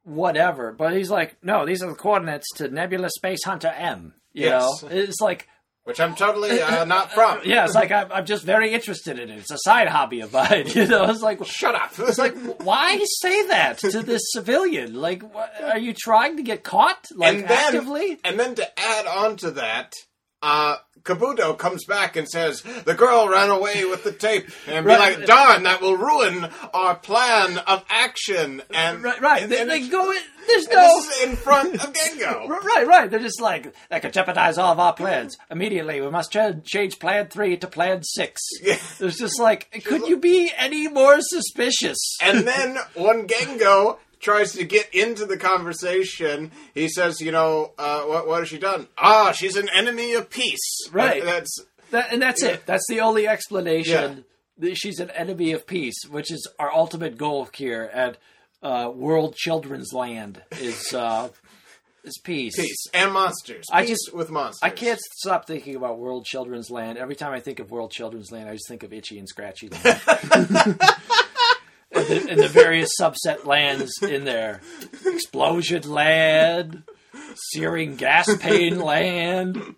[0.04, 4.46] whatever." But he's like, "No, these are the coordinates to Nebula Space Hunter M." You
[4.46, 4.84] Yes.
[4.84, 5.50] know, it's like
[5.86, 7.38] Which I'm totally uh, uh, uh not from.
[7.38, 9.38] Uh, yeah, it's like I'm, I'm just very interested in it.
[9.38, 10.66] It's a side hobby of mine.
[10.76, 11.94] You know, it's like Shut up.
[12.00, 14.96] it's like why say that to this civilian?
[14.96, 17.06] Like, what, are you trying to get caught?
[17.16, 18.18] Like and then, actively?
[18.24, 19.94] and then to add on to that,
[20.42, 24.50] uh, Kabuto comes back and says, the girl ran away with the tape.
[24.68, 25.18] And be Right.
[25.20, 28.64] like, darn, that will ruin our plan of action.
[28.74, 29.48] And, Right, right.
[29.48, 30.12] They, and they go.
[30.12, 30.18] In,
[30.48, 31.04] there's no.
[31.24, 32.48] in front of Gengo.
[32.76, 33.10] Right, right.
[33.12, 35.38] They're just like that could jeopardize all of our plans.
[35.52, 38.42] Immediately, we must ch- change Plan Three to Plan Six.
[38.64, 38.78] Yeah.
[39.00, 41.98] There's just like, could you be any more suspicious?
[42.22, 48.02] And then when Gengo tries to get into the conversation, he says, you know, uh,
[48.04, 48.88] what, what has she done?
[48.98, 50.88] Ah, she's an enemy of peace.
[50.92, 51.24] Right.
[51.24, 51.58] That's,
[51.92, 52.66] That, and that's it.
[52.66, 54.26] That's the only explanation.
[54.58, 58.18] that She's an enemy of peace, which is our ultimate goal here at
[58.64, 60.42] uh, World Children's Land.
[60.60, 61.30] Is uh,
[62.04, 62.56] is peace.
[62.56, 62.88] peace.
[62.94, 63.66] And monsters.
[63.72, 64.60] I Peace just- with monsters.
[64.64, 66.98] I can't stop thinking about World Children's Land.
[66.98, 69.70] Every time I think of World Children's Land, I just think of Itchy and Scratchy.
[72.08, 74.62] the, and the various subset lands in there:
[75.06, 76.84] Explosion Land,
[77.52, 79.76] Searing Gas Pain Land.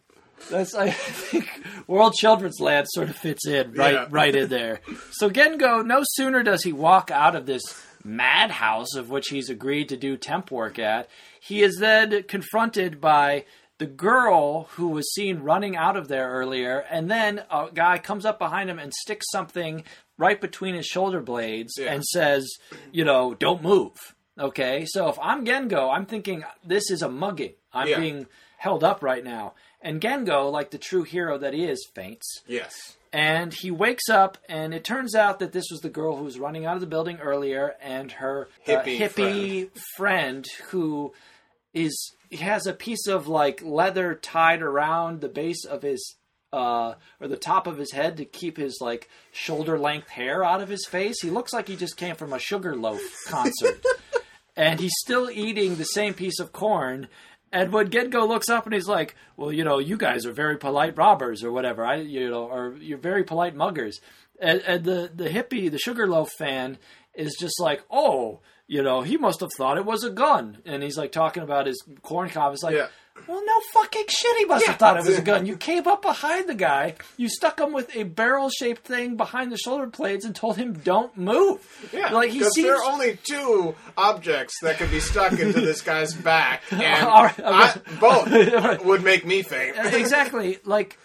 [0.50, 1.50] That's I think
[1.88, 4.08] World Children's Land sort of fits in right Yeah.
[4.10, 4.82] right in there.
[5.12, 7.62] So Gengo, no sooner does he walk out of this
[8.04, 11.10] madhouse of which he's agreed to do temp work at,
[11.42, 13.44] he is then confronted by
[13.80, 18.26] the girl who was seen running out of there earlier, and then a guy comes
[18.26, 19.84] up behind him and sticks something
[20.17, 21.93] right between his shoulder blades Yeah.
[21.93, 22.47] and says,
[22.91, 24.15] you know, don't move.
[24.39, 27.53] Okay, so if I'm Gengo, I'm thinking this is a mugging.
[27.73, 27.99] I'm Yeah.
[27.99, 28.27] being
[28.58, 29.53] held up right now.
[29.82, 32.41] And Gengo, like the true hero that he is, faints.
[32.47, 32.97] Yes.
[33.13, 36.38] And he wakes up, and it turns out that this was the girl who was
[36.39, 40.45] running out of the building earlier, and her uh, Hippie hippie friend.
[40.69, 41.13] who
[41.73, 46.15] is he has a piece of like leather tied around the base of his
[46.53, 50.62] uh, or the top of his head to keep his like shoulder length hair out
[50.62, 51.21] of his face.
[51.21, 53.83] He looks like he just came from a Sugarloaf concert,
[54.55, 57.07] and he's still eating the same piece of corn.
[57.51, 60.57] And when Gengo looks up and he's like, "Well, you know, you guys are very
[60.57, 61.86] polite robbers or whatever.
[61.86, 63.95] I, you know, or you're very polite muggers."
[64.39, 66.77] And, and the the hippie, the Sugarloaf fan,
[67.13, 70.83] is just like, "Oh, you know, he must have thought it was a gun." And
[70.83, 72.53] he's like talking about his corn cob.
[72.53, 72.88] It's like, Yeah.
[73.27, 74.38] Well, no fucking shit.
[74.38, 74.71] He must Yeah.
[74.71, 75.45] have thought it was a gun.
[75.45, 79.58] You came up behind the guy, you stuck him with a barrel-shaped thing behind the
[79.58, 81.60] shoulder blades, and told him, "Don't move."
[81.93, 82.67] Yeah, like he because seems.
[82.67, 87.34] there are only two objects that could be stuck into this guy's back, and right,
[87.43, 89.75] I, both would make me faint.
[89.93, 90.97] exactly like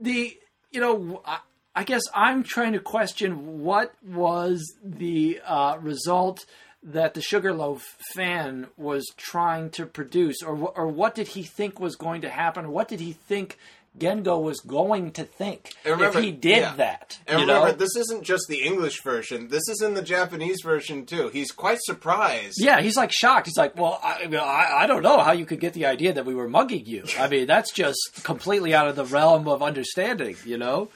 [0.00, 0.36] the
[0.70, 1.38] you know I,
[1.76, 6.44] I guess i'm trying to question what was the uh, result
[6.84, 7.82] that the sugarloaf
[8.14, 12.66] fan was trying to produce or or what did he think was going to happen
[12.66, 13.58] or what did he think
[13.98, 16.74] Gengo was going to think remember- if he did yeah.
[16.74, 19.48] that And remember, know this isn't just the English version.
[19.48, 21.28] This is in the Japanese version too.
[21.28, 22.56] He's quite surprised.
[22.58, 23.46] yeah, he's like shocked.
[23.46, 26.26] He's like, "Well, I, I, I don't know how you could get the idea that
[26.26, 27.04] we were mugging you.
[27.18, 30.88] I mean, that's just completely out of the realm of understanding, you know."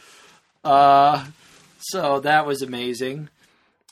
[0.64, 1.24] Uh,
[1.78, 3.28] so that was amazing.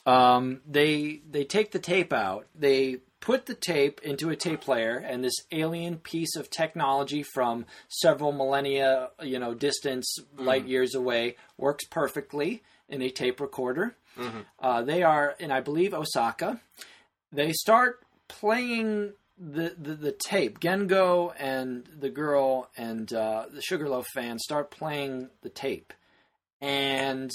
[0.06, 2.46] Um, they they take the tape out.
[2.54, 7.66] They put the tape into a tape player, and this alien piece of technology from
[7.88, 13.96] several millennia, you know, distance, light years away, works perfectly in a tape recorder.
[14.60, 16.60] Uh, they are in, I believe, Osaka.
[17.32, 20.60] They start playing the, the, the tape.
[20.60, 25.92] Gengo and the girl and uh, the Sugarloaf fan start playing the tape.
[26.62, 27.30] And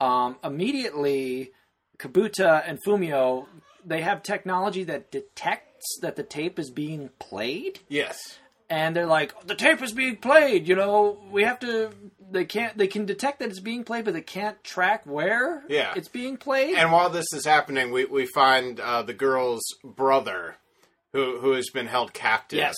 [0.00, 1.52] um, immediately,
[1.98, 3.46] Kabuta and Fumio,
[3.84, 8.38] they have technology that detects that the tape is being played Yes.
[8.70, 10.66] and they're like, the tape is being played.
[10.68, 11.90] You know, we have to.
[12.30, 12.78] They can't.
[12.78, 15.92] They can detect that it's being played, but they can't track where Yeah.
[15.94, 16.76] it's being played.
[16.76, 20.56] And while this is happening, we we find uh, the girl's brother,
[21.12, 22.58] who who has been held captive.
[22.60, 22.76] yes,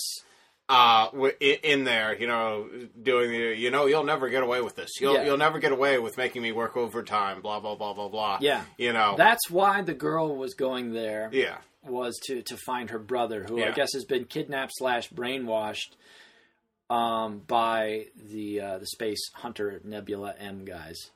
[0.67, 1.09] uh,
[1.39, 2.67] in there, you know,
[3.01, 4.99] doing the, you know, you'll never get away with this.
[4.99, 5.25] You'll Yeah.
[5.25, 7.41] you'll never get away with making me work overtime.
[7.41, 8.37] Blah blah blah blah blah.
[8.41, 8.63] Yeah.
[8.77, 11.29] you know, that's why the girl was going there.
[11.31, 15.91] yeah, Was to to find her brother, who I guess has been kidnapped slash brainwashed,
[16.89, 21.11] um, by the uh, the space hunter Nebula M guys.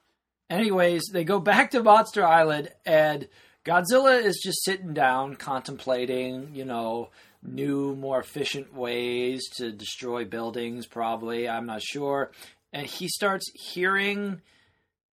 [0.49, 3.27] Anyways, they go back to Monster Island, and
[3.65, 7.09] Godzilla is just sitting down, contemplating, you know,
[7.41, 11.47] new, more efficient ways to destroy buildings, probably.
[11.47, 12.31] I'm not sure.
[12.73, 14.41] And he starts hearing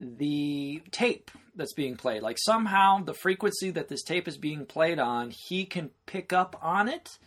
[0.01, 2.23] the tape that's being played.
[2.23, 6.59] Like somehow the frequency that this tape is being played on, he can pick up
[6.63, 7.19] on it.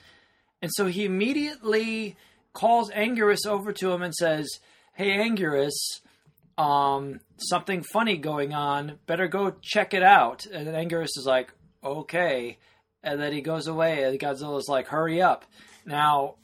[0.62, 2.16] And so he immediately
[2.54, 4.48] calls Anguirus over to him and says,
[4.94, 6.02] "Hey, Anguirus,
[6.58, 9.00] um, something funny going on.
[9.08, 12.58] Better go check it out." And then Anguirus is like, "Okay,"
[13.04, 14.04] and then he goes away.
[14.04, 15.46] And Godzilla's like, "Hurry up!"
[15.86, 16.36] Now,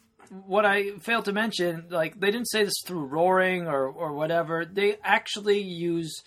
[0.45, 4.65] what I failed to mention, like they didn't say this through roaring or or whatever.
[4.65, 6.23] They actually use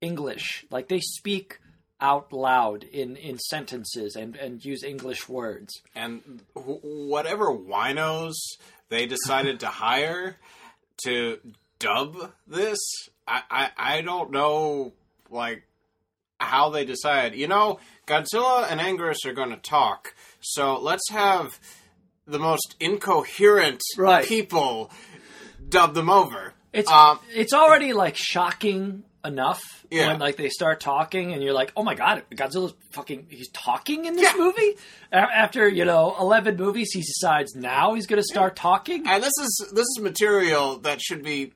[0.00, 1.58] English, like they speak
[2.00, 5.72] out loud in in sentences and and use English words.
[5.94, 8.34] And wh- whatever winos
[8.88, 10.36] they decided to hire
[11.04, 11.38] to
[11.78, 12.78] dub this,
[13.26, 14.92] I, I I don't know
[15.30, 15.62] like
[16.42, 17.34] how they decide.
[17.34, 21.58] You know, Godzilla and Anguirus are going to talk, so let's have
[22.26, 24.24] the most incoherent Right.
[24.26, 24.90] people
[25.68, 26.54] dub them over.
[26.72, 30.08] It's Um, it's already like shocking enough Yeah.
[30.08, 34.04] when like they start talking and you're like, oh my god, Godzilla's fucking he's talking
[34.06, 34.38] in this Yeah.
[34.42, 34.76] movie.
[35.12, 39.06] A- After you know eleven movies, he decides now he's going to start talking.
[39.06, 41.52] And this is this is material that should be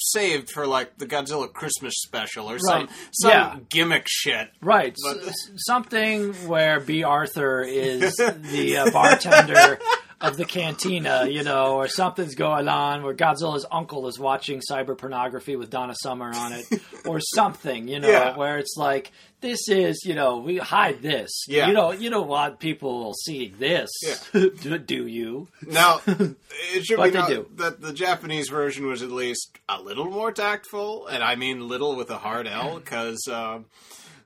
[0.00, 2.90] saved for like the Godzilla Christmas special or some Right.
[3.12, 3.56] some Yeah.
[3.70, 4.48] gimmick shit.
[4.60, 9.78] Right, But- S- s- something where Bea Arthur is the uh, bartender
[10.20, 14.98] of the cantina, you know, or something's going on where Godzilla's uncle is watching cyber
[14.98, 16.66] pornography with Donna Summer on it,
[17.06, 18.36] or something, you know, Yeah.
[18.36, 21.30] where it's like this is, you know, we hide this.
[21.46, 21.68] Yeah.
[21.68, 24.46] you don't, you don't want people seeing this, Yeah.
[24.60, 25.46] do, do you?
[25.64, 30.32] Now, it should be noted that the Japanese version was at least a little more
[30.32, 33.60] tactful, and I mean little with a hard L, because uh,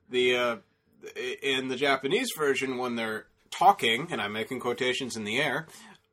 [0.09, 0.57] the uh,
[1.43, 5.67] in the Japanese version when they're talking, and I'm making quotations in the air,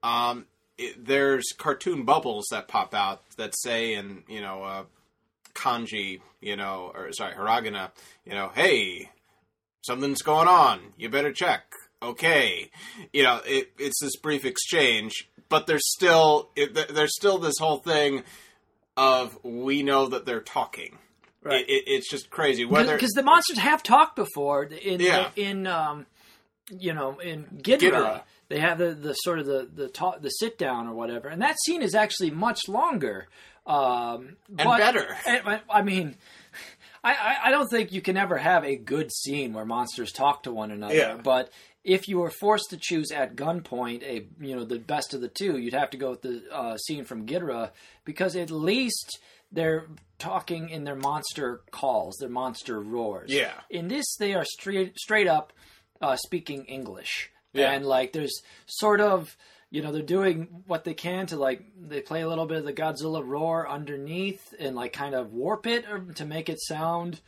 [0.04, 0.46] um,
[0.78, 4.84] it, there's cartoon bubbles that pop out that say in you know uh,
[5.56, 7.92] kanji, you know, or sorry, hiragana,
[8.26, 9.10] you know, hey,
[9.82, 10.80] something's going on.
[10.98, 11.64] You better check.
[12.02, 12.72] Okay,
[13.12, 17.80] you know, it, it's this brief exchange, but there's still it, there's still this whole
[17.80, 18.24] thing
[18.96, 20.98] of we know that they're talking.
[21.44, 21.66] Right.
[21.68, 22.64] It, it, it's just crazy.
[22.64, 25.30] Whether because the monsters have talked before in Yeah.
[25.36, 26.06] in um,
[26.78, 28.22] you know in Ghidorah, Ghidorah.
[28.50, 31.42] they have the, the sort of the the talk, the sit down or whatever, and
[31.42, 33.28] that scene is actually much longer
[33.66, 35.08] um, and but- better.
[35.26, 36.16] I, I- mean.
[37.02, 40.44] I, I, I don't think you can ever have a good scene where monsters talk
[40.44, 40.96] to one another.
[40.96, 41.16] Yeah.
[41.16, 41.50] But
[41.86, 45.30] if you were forced to choose at gunpoint a you know the best of the
[45.30, 47.72] two, you'd have to go with the uh, scene from Ghidorah
[48.04, 53.32] because at least they're talking in their monster calls, their monster roars.
[53.32, 53.54] Yeah.
[53.70, 55.54] In this, they are straight straight up
[56.02, 57.72] uh, speaking English, Yeah.
[57.72, 59.36] and like there's sort of
[59.72, 62.66] you know they're doing what they can to like they play a little bit of
[62.66, 67.20] the Godzilla roar underneath and like kind of warp it or to make it sound.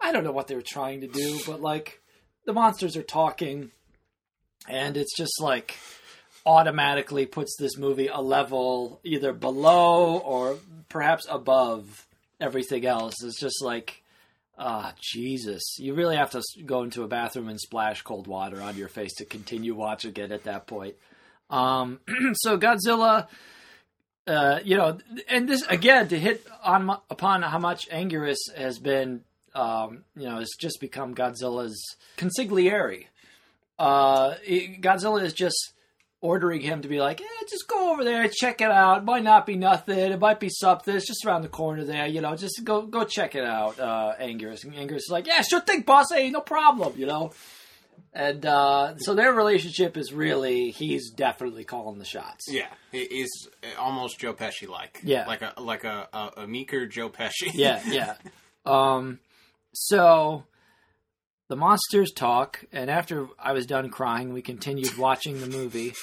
[0.00, 2.00] I don't know what they were trying to do, but like
[2.44, 3.72] the monsters are talking,
[4.68, 5.76] and it's just like
[6.46, 10.56] automatically puts this movie a level either below or
[10.88, 12.06] perhaps above
[12.40, 13.14] everything else.
[13.22, 14.02] It's just like,
[14.58, 15.78] ah, Jesus.
[15.78, 19.14] You really have to go into a bathroom and splash cold water on your face
[19.14, 20.96] to continue watching it at that point.
[21.50, 22.00] Um,
[22.34, 23.28] so Godzilla,
[24.26, 24.98] uh, you know,
[25.28, 29.22] and this again to hit on upon how much Anguirus has been,
[29.54, 31.80] um, you know, has just become Godzilla's
[32.18, 33.06] consigliere.
[33.78, 35.72] Uh, it- Godzilla is just
[36.20, 38.98] ordering him to be like, eh, just go over there, check it out.
[38.98, 39.98] It might not be nothing.
[39.98, 40.94] It might be something.
[40.94, 42.06] It's just around the corner there.
[42.06, 43.78] You know, just go go check it out.
[43.78, 44.64] Uh, Anguirus.
[44.64, 46.06] And Anguirus is like, yeah, sure thing, boss.
[46.12, 46.94] Hey, no problem.
[46.96, 47.32] You know.
[48.12, 52.46] And uh, so their relationship is really he's definitely calling the shots.
[52.48, 53.48] Yeah, he, he's
[53.78, 55.00] almost Joe Pesci like.
[55.02, 55.26] Yeah.
[55.26, 57.50] like a like a, a, a meeker Joe Pesci.
[57.54, 58.14] yeah, yeah.
[58.66, 59.18] Um,
[59.72, 60.44] so
[61.48, 65.94] the monsters talk, and after I was done crying, we continued watching the movie.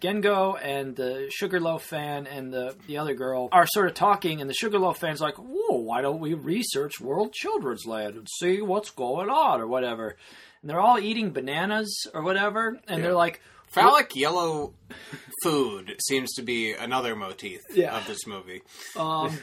[0.00, 4.48] Gengo and the Sugarloaf fan and the the other girl are sort of talking, and
[4.50, 8.90] the Sugarloaf fan's like, "Whoa, why don't we research World Children's Land and see what's
[8.90, 10.16] going on or whatever?"
[10.60, 14.72] And they're all eating bananas or whatever, and they're like, Phallic yellow
[15.42, 17.96] food seems to be another motif Yeah.
[17.96, 18.62] of this movie.
[18.96, 19.38] Um,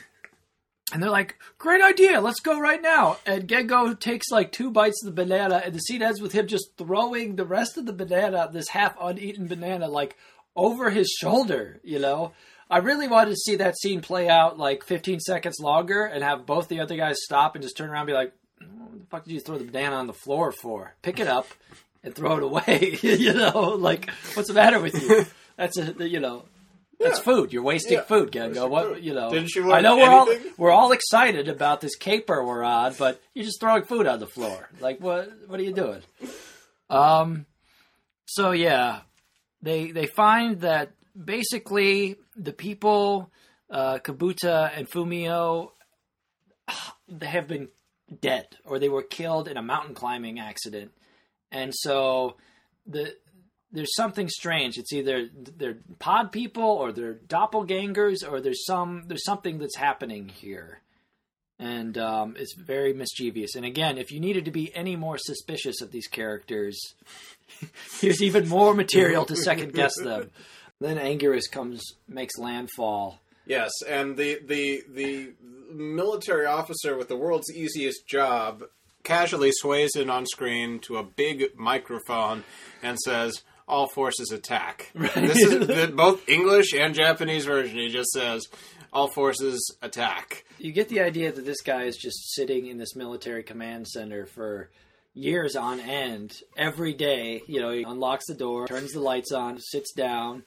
[0.91, 2.19] and they're like, "Great idea!
[2.19, 5.79] Let's go right now!" And Gengo takes like two bites of the banana, and the
[5.79, 9.87] scene ends with him just throwing the rest of the banana, this half uneaten banana,
[9.87, 10.17] like
[10.55, 11.79] over his shoulder.
[11.83, 12.33] You know,
[12.69, 16.45] I really wanted to see that scene play out like 15 seconds longer, and have
[16.45, 19.05] both the other guys stop and just turn around and be like, mm, "What the
[19.05, 20.95] fuck did you throw the banana on the floor for?
[21.01, 21.47] Pick it up."
[22.05, 23.77] And throw it away, you know.
[23.79, 25.25] Like, what's the matter with you?
[25.55, 26.43] That's a, you know,
[26.99, 27.51] that's food.
[27.53, 28.03] You're wasting Yeah.
[28.03, 28.69] food, Gengo.
[28.69, 29.03] What food.
[29.03, 29.29] you know?
[29.31, 30.27] Didn't you I know we're all
[30.57, 34.27] we're all excited about this caper we're on, but you're just throwing food on the
[34.27, 34.69] floor.
[34.79, 35.31] Like what?
[35.47, 36.01] What are you doing?
[36.89, 37.45] Um.
[38.25, 39.01] So yeah,
[39.61, 40.91] they they find that
[41.21, 43.31] basically, the people,
[43.69, 45.71] uh, Kabuta and Fumio,
[47.07, 47.69] they have been
[48.21, 50.91] dead or they were killed in a mountain climbing accident,
[51.51, 52.35] and so
[52.85, 53.15] the
[53.73, 54.77] there's something strange.
[54.77, 60.29] It's either they're pod people or they're doppelgangers or there's some there's something that's happening
[60.29, 60.81] here,
[61.59, 63.55] and um, it's very mischievous.
[63.55, 66.79] And again, if you needed to be any more suspicious of these characters,
[67.99, 70.29] here's even more material to second guess them.
[70.79, 73.19] Then Anguirus comes makes landfall.
[73.45, 75.33] Yes, and the the the
[75.71, 78.63] military officer with the world's easiest job
[79.03, 82.43] casually sways in on screen to a big microphone
[82.81, 87.77] and says, "All forces attack." This is the, both English and Japanese version.
[87.77, 88.47] He just says,
[88.91, 92.95] "All forces attack." You get the idea that this guy is just sitting in this
[92.95, 94.69] military command center for
[95.13, 97.41] years on end, every day.
[97.47, 100.43] You know, he unlocks the door, turns the lights on, sits down,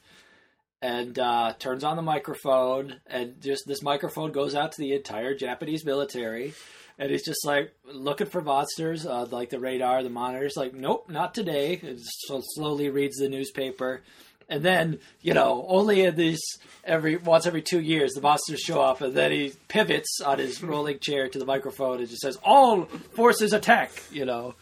[0.83, 5.35] and uh, turns on the microphone, and just this microphone goes out to the entire
[5.35, 6.55] Japanese military.
[6.99, 10.55] And he's just like looking for monsters, uh, like the radar, the monitors.
[10.57, 11.79] Like, nope, not today.
[11.83, 14.03] And so slowly reads the newspaper,
[14.49, 16.41] and then you know, only in these
[16.85, 20.63] every once every two years, the monsters show up, and then he pivots on his
[20.63, 22.85] rolling chair to the microphone and just says, "All
[23.15, 24.55] forces attack!" You know,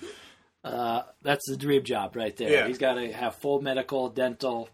[0.65, 2.51] uh, that's the dream job right there.
[2.51, 2.67] Yeah.
[2.67, 4.69] He's got to have full medical, dental.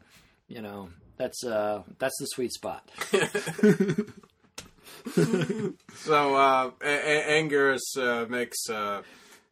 [0.48, 2.88] You know, that's uh, that's the sweet spot.
[5.96, 9.02] So uh, A- A- Anguirus uh, makes uh,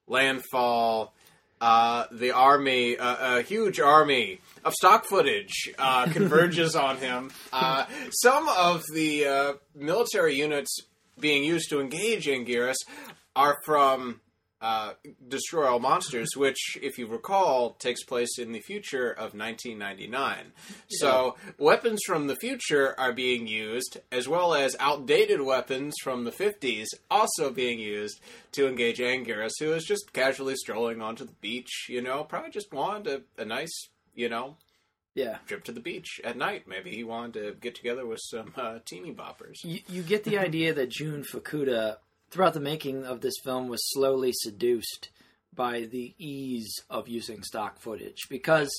[0.06, 1.14] landfall.
[1.60, 7.32] Uh, the army, uh, a huge army of stock footage, uh, converges on him.
[7.52, 10.70] Uh, some of the uh, military units
[11.18, 12.76] being used to engage Anguirus
[13.34, 14.20] are from
[14.60, 14.94] uh,
[15.28, 20.52] Destroy All Monsters, which, if you recall, takes place in the future of 1999.
[20.88, 26.32] So, weapons from the future are being used, as well as outdated weapons from the
[26.32, 28.20] 50s also being used
[28.52, 32.72] to engage Anguirus, who is just casually strolling onto the beach, you know, probably just
[32.72, 34.56] wanted a, a nice, you know,
[35.14, 35.38] Yeah.
[35.46, 36.66] trip to the beach at night.
[36.66, 39.56] Maybe he wanted to get together with some uh, teeny boppers.
[39.62, 41.96] You, you get the idea that Jun Fukuda,
[42.30, 45.10] throughout the making of this film, was slowly seduced
[45.54, 48.70] by the ease of using stock footage because.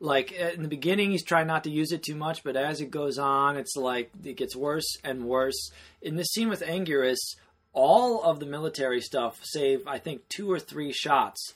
[0.00, 2.88] Like in the beginning, he's trying not to use it too much, but as it
[2.88, 5.72] goes on, it's like it gets worse and worse.
[6.00, 7.16] In this scene with Anguirus,
[7.72, 11.52] all of the military stuff, save I think two or three shots,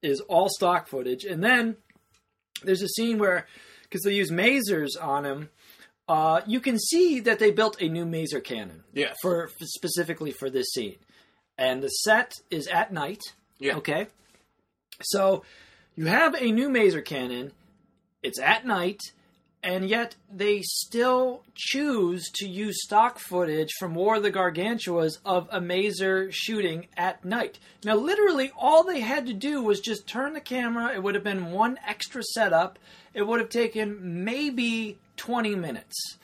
[0.00, 1.24] is all stock footage.
[1.24, 1.76] And then
[2.62, 3.46] there's a scene where,
[3.82, 5.50] because they use masers on him,
[6.08, 8.82] uh, you can see that they built a new maser cannon.
[8.92, 9.12] Yeah.
[9.22, 10.96] For, specifically for this scene,
[11.56, 13.20] and the set is at night.
[13.58, 13.76] Yeah.
[13.76, 14.08] Okay.
[15.02, 15.44] So
[15.94, 17.52] you have a new maser cannon.
[18.22, 19.00] It's at night,
[19.62, 25.48] and yet they still choose to use stock footage from War of the Gargantuas of
[25.50, 27.58] a maser shooting at night.
[27.84, 30.94] Now, literally, all they had to do was just turn the camera.
[30.94, 32.78] It would have been one extra setup.
[33.14, 36.16] It would have taken maybe 20 minutes.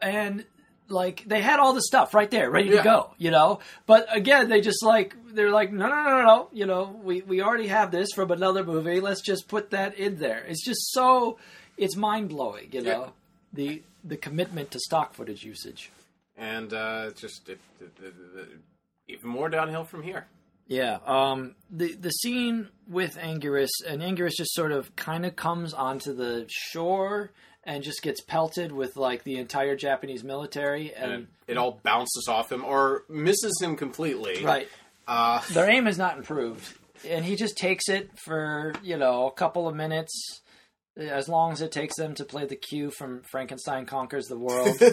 [0.00, 0.44] And
[0.88, 2.76] like they had all the stuff right there ready Yeah.
[2.78, 6.22] to go you know but again they just like they're like no no no no
[6.24, 9.98] no you know we we already have this from another movie let's just put that
[9.98, 11.36] in there it's just so
[11.76, 13.10] it's mind-blowing you know Yeah.
[13.52, 15.90] the the commitment to stock footage usage
[16.38, 18.48] And uh, it's just it, it, it, it-
[19.08, 20.26] even more downhill from here.
[20.68, 25.74] Yeah, um, the the scene with Anguirus and Anguirus just sort of kind of comes
[25.74, 27.30] onto the shore
[27.68, 32.26] and just gets pelted with like the entire Japanese military and, and it all bounces
[32.26, 34.42] off him or misses him completely.
[34.42, 34.66] right.
[35.06, 39.32] Uh, Their aim is not improved, and he just takes it for you know a
[39.32, 40.40] couple of minutes,
[40.96, 44.76] as long as it takes them to play the cue from Frankenstein conquers the world.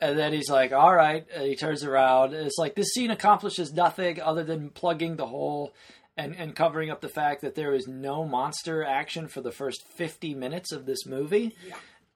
[0.00, 2.32] And then he's like, "All right." And he turns around.
[2.32, 5.74] And it's like this scene accomplishes nothing other than plugging the hole
[6.16, 9.84] and and covering up the fact that there is no monster action for the first
[9.88, 11.56] fifty minutes of this movie.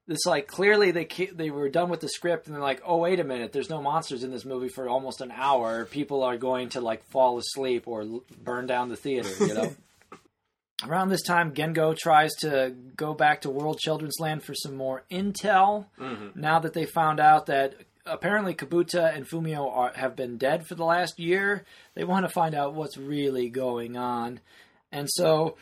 [0.08, 3.20] It's like clearly they they were done with the script and they're like, "Oh wait
[3.20, 5.84] a minute, there's no monsters in this movie for almost an hour.
[5.84, 9.76] People are going to like fall asleep or l- burn down the theater." You know.
[10.88, 15.04] Around this time, Gengo tries to go back to World Children's Land for some more
[15.12, 15.86] intel.
[16.34, 17.74] Now that they found out that
[18.04, 22.32] apparently Kabuta and Fumio are, have been dead for the last year, they want to
[22.32, 24.40] find out what's really going on.
[24.90, 25.56] And so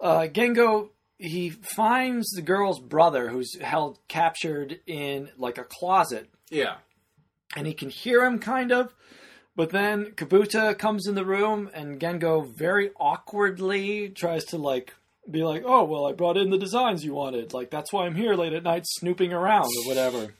[0.00, 6.76] uh, Gengo he finds the girl's brother who's held captured in like a closet yeah.
[7.56, 8.94] and he can hear him kind of.
[9.56, 14.94] But then Kabuta comes in the room and Gengo very awkwardly tries to like
[15.28, 17.52] be like, "Oh, well, I brought in the designs you wanted.
[17.52, 20.34] Like that's why I'm here late at night snooping around or whatever."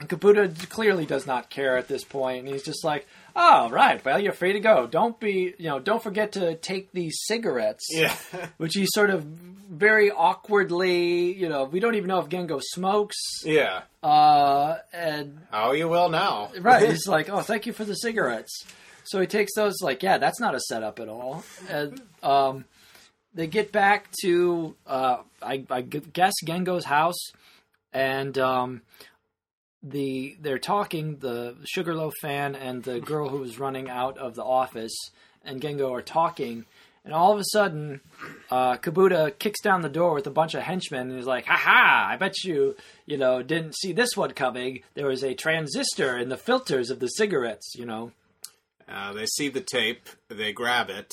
[0.00, 2.12] Kabuto clearly does not care at this point.
[2.14, 4.04] point, and he's just like, "Oh, right.
[4.04, 4.86] Well, you're free to go.
[4.86, 8.14] Don't be, you know, don't forget to take these cigarettes." Yeah.
[8.56, 13.16] Which he sort of very awkwardly, you know, we don't even know if Gengo smokes.
[13.44, 13.82] yeah.
[14.02, 16.50] Uh, and Oh, you will now.
[16.60, 18.64] right, he's like, "Oh, thank you for the cigarettes."
[19.04, 19.74] So he takes those.
[19.82, 21.44] Like, yeah, that's not a setup at all.
[21.68, 22.64] And um,
[23.34, 27.18] they get back to, uh, I, I guess, Gengo's house,
[27.92, 28.82] and um,
[29.84, 31.18] the they're talking.
[31.18, 34.96] The Sugarloaf fan and the girl who was running out of the office
[35.44, 36.64] and Gengo are talking.
[37.04, 38.00] And all of a sudden,
[38.50, 41.56] uh, Kabuta kicks down the door with a bunch of henchmen and he's like, "Ha
[41.56, 42.08] ha!
[42.10, 44.82] I bet you, you know, didn't see this one coming.
[44.94, 48.12] There was a transistor in the filters of the cigarettes, you know."
[48.88, 51.10] Uh, they see the tape, they grab it,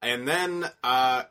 [0.00, 1.24] and then uh,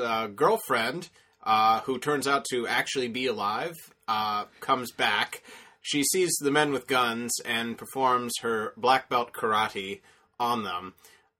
[0.00, 1.08] uh, girlfriend,
[1.44, 3.74] uh, who turns out to actually be alive,
[4.08, 5.42] uh, comes back.
[5.80, 10.00] She sees the men with guns and performs her black belt karate
[10.38, 10.94] on them.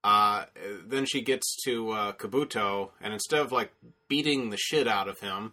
[0.05, 0.45] Uh,
[0.87, 3.73] then she gets to uh, Kabuto, and instead of like
[4.09, 5.53] beating the shit out of him,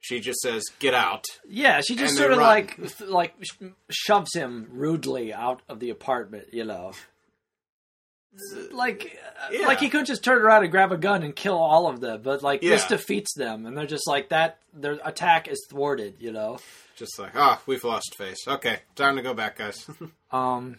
[0.00, 2.46] she just says, "Get out." Yeah, she just sort of run.
[2.46, 3.34] like like
[3.90, 6.92] shoves him rudely out of the apartment, you know.
[8.72, 9.66] Like, uh, Yeah.
[9.66, 12.20] like he couldn't just turn around and grab a gun and kill all of them,
[12.22, 14.58] but like this defeats them, and they're just like that.
[14.74, 16.58] Their attack is thwarted, you know.
[16.96, 18.46] Just like, ah, we've lost face.
[18.46, 19.86] Okay, time to go back, guys.
[20.32, 20.78] Um,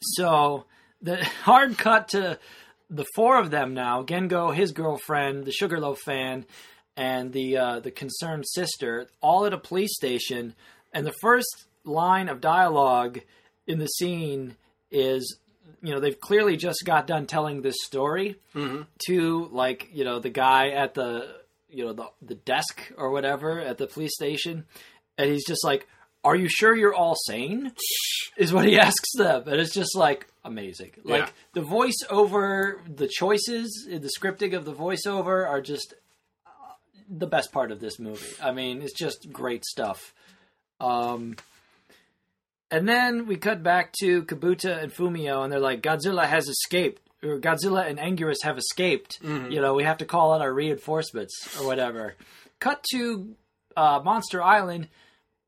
[0.00, 0.64] so
[1.02, 2.38] the hard cut to
[2.90, 6.44] the four of them now: Gengo, his girlfriend, the Sugarloaf fan,
[6.96, 10.54] and the uh, the concerned sister, all at a police station.
[10.92, 13.20] And the first line of dialogue
[13.66, 14.54] in the scene
[14.92, 15.38] is,
[15.82, 18.36] you know, they've clearly just got done telling this story
[19.06, 21.34] to like, you know, the guy at the,
[21.68, 24.64] you know, the the desk or whatever at the police station,
[25.18, 25.86] and he's just like,
[26.22, 27.72] "Are you sure you're all sane?"
[28.36, 30.92] is what he asks them, and it's just like amazing.
[31.04, 31.30] Like Yeah.
[31.54, 35.94] the voiceover, the choices, the scripting of the voiceover are just
[36.46, 36.50] uh,
[37.08, 38.34] the best part of this movie.
[38.42, 40.12] I mean, it's just great stuff.
[40.80, 41.36] Um,
[42.70, 47.00] and then we cut back to Kabuta and Fumio, and they're like, Godzilla has escaped.
[47.22, 49.18] Or Godzilla and Anguirus have escaped.
[49.22, 52.16] You know, we have to call out our reinforcements or whatever.
[52.60, 53.34] Cut to
[53.76, 54.88] uh, Monster Island.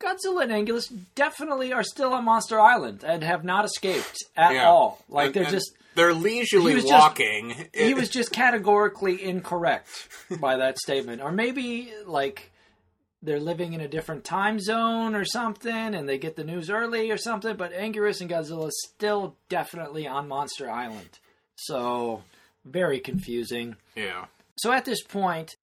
[0.00, 4.68] Godzilla and Anguirus definitely are still on Monster Island and have not escaped at Yeah.
[4.68, 5.02] all.
[5.08, 7.68] Like And- they're and just they're leisurely He was just- walking.
[7.74, 9.88] he was just categorically incorrect
[10.40, 11.20] by that statement.
[11.22, 12.52] Or maybe like
[13.26, 17.10] they're living in a different time zone or something and they get the news early
[17.10, 21.18] or something, but Anguirus and Godzilla still definitely on Monster Island.
[21.56, 22.22] So
[22.64, 23.76] very confusing.
[23.94, 24.26] yeah.
[24.58, 25.56] So at this point,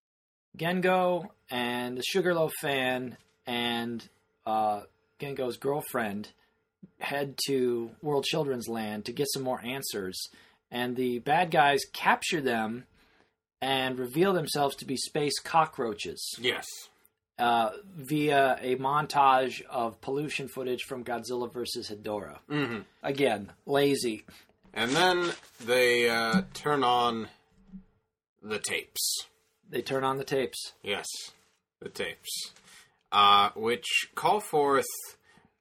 [0.55, 4.07] Gengo and the Sugarloaf fan and
[4.45, 4.81] uh,
[5.19, 6.29] Gengo's girlfriend
[6.99, 10.21] head to World Children's Land to get some more answers.
[10.69, 12.85] And the bad guys capture them
[13.61, 16.67] and reveal themselves to be space cockroaches Yes.
[17.39, 22.39] Uh, via a montage of pollution footage from Godzilla versus Hedorah.
[22.49, 24.25] hmm Again, lazy.
[24.73, 25.31] And then
[25.63, 27.27] they uh, turn on
[28.41, 29.25] the tapes.
[29.69, 30.73] They turn on the tapes.
[30.83, 31.07] Yes,
[31.79, 32.51] the tapes,
[33.11, 34.85] uh, which call forth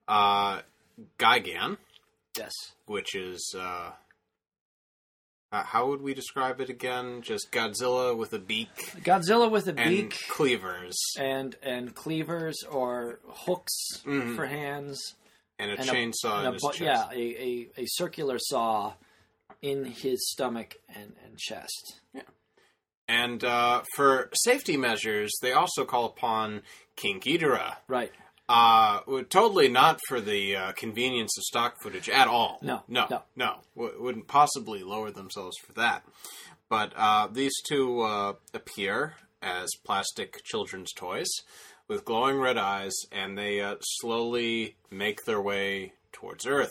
[0.09, 0.61] uh,
[1.19, 1.79] Gigan,
[2.39, 2.53] Yes.
[2.87, 3.55] which is
[5.53, 7.23] uh, how would we describe it again?
[7.23, 8.69] Just Godzilla with a beak
[9.05, 10.19] Godzilla with a and beak.
[10.29, 13.75] cleavers and and cleavers or hooks
[14.05, 14.35] Mhm.
[14.37, 14.99] for hands
[15.59, 16.81] and a and a- chainsaw and in a his bu- chest.
[16.81, 18.95] yeah a, a, a circular saw
[19.61, 22.23] in his stomach and, and chest Yeah.
[23.09, 26.63] And uh, for safety measures, they also call upon
[26.97, 27.77] King Ghidorah.
[27.87, 28.13] right
[28.49, 32.59] Uh, totally not for the uh, convenience of stock footage at all.
[32.61, 33.23] No, no, no.
[33.37, 33.55] no.
[33.77, 36.05] W- wouldn't possibly lower themselves for that.
[36.69, 41.29] But uh, these two uh, appear as plastic children's toys
[41.89, 46.71] with glowing red eyes, and they uh, slowly make their way towards Earth.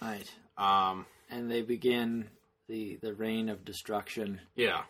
[0.00, 2.28] right Um, and they begin
[2.68, 4.82] the the reign of destruction yeah.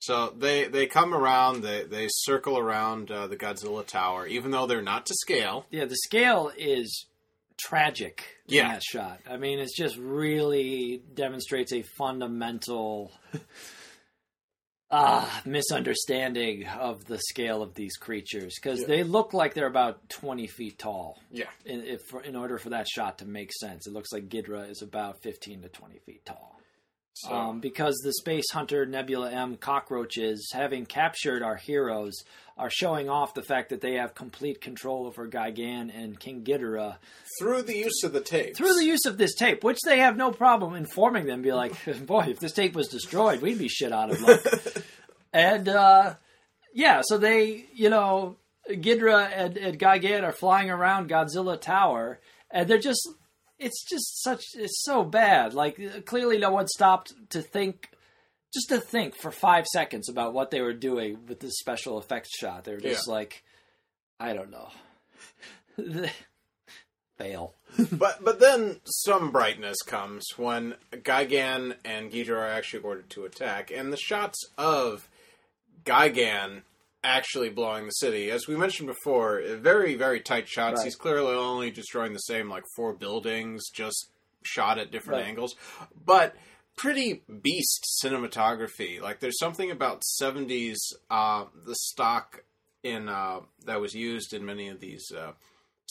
[0.00, 4.66] So they, they come around, they, they circle around uh, the Godzilla Tower, even though
[4.66, 5.66] they're not to scale.
[5.70, 7.06] yeah the scale is
[7.58, 8.68] tragic in Yeah.
[8.68, 13.12] that shot i mean it's just really demonstrates a fundamental
[14.90, 20.46] uh, misunderstanding of the scale of these creatures because they look like they're about 20
[20.48, 21.44] feet tall Yeah.
[21.64, 24.82] in, if, in order for that shot to make sense, it looks like Ghidra is
[24.82, 26.59] about 15 to 20 feet tall.
[27.14, 32.14] So, um, because the space hunter Nebula M cockroaches, having captured our heroes,
[32.56, 36.96] are showing off the fact that they have complete control over Gigan and King Ghidorah
[37.38, 38.56] through the use of the tape.
[38.56, 41.42] through the use of this tape, which they have no problem informing them.
[41.42, 41.72] Be like,
[42.06, 44.40] boy, if this tape was destroyed, we'd be shit out of luck.
[45.32, 46.14] and uh,
[46.74, 48.36] yeah, so they, you know,
[48.68, 53.08] Ghidorah and, and Gigan are flying around Godzilla Tower, and they're just,
[53.60, 55.54] it's just such, it's so bad.
[55.54, 57.90] Like uh, clearly, no one stopped to think.
[58.52, 62.36] Just to think for five seconds about what they were doing with this special effects
[62.36, 62.64] shot.
[62.64, 63.12] They were just Yeah.
[63.14, 63.44] like,
[64.18, 64.70] I don't know.
[67.16, 67.54] Fail.
[67.92, 73.70] but but then some brightness comes when Gigan and Ghidorah are actually ordered to attack,
[73.70, 75.08] and the shots of
[75.84, 76.62] Gigan
[77.02, 80.78] actually blowing the city, as we mentioned before, very very tight shots.
[80.78, 80.84] Right.
[80.84, 84.10] He's clearly only destroying the same like four buildings, just
[84.42, 85.28] shot at different Right.
[85.28, 85.54] angles,
[86.04, 86.34] but
[86.76, 89.00] pretty beast cinematography.
[89.00, 90.76] Like there's something about '70s
[91.10, 92.44] uh, the stock
[92.82, 95.10] in uh, that was used in many of these.
[95.16, 95.32] Uh,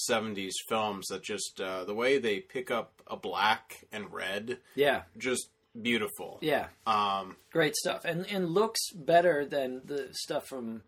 [0.10, 5.02] 70s films that just uh, the way they pick up a black and red Yeah,
[5.18, 5.50] just
[5.82, 6.68] beautiful yeah.
[6.88, 10.84] um great stuff and and looks better than the stuff from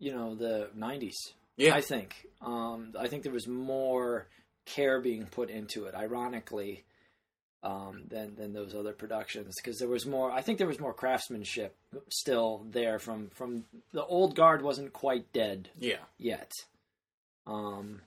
[0.00, 1.14] you know the 90s
[1.56, 4.26] yeah i think um i think there was more
[4.66, 6.84] care being put into it ironically
[7.62, 10.94] um than than those other productions because there was more i think there was more
[10.94, 11.76] craftsmanship
[12.08, 16.50] still there from from the old guard wasn't quite dead yeah yet.
[17.46, 18.02] Um,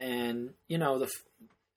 [0.00, 1.10] and you know the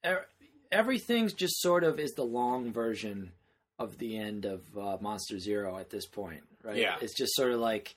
[0.06, 0.26] er,
[0.72, 3.32] everything's just sort of is the long version
[3.80, 6.78] of the end of uh, Monster Zero at this point, right?
[6.78, 6.95] Yeah.
[7.02, 7.95] it's just sort of like.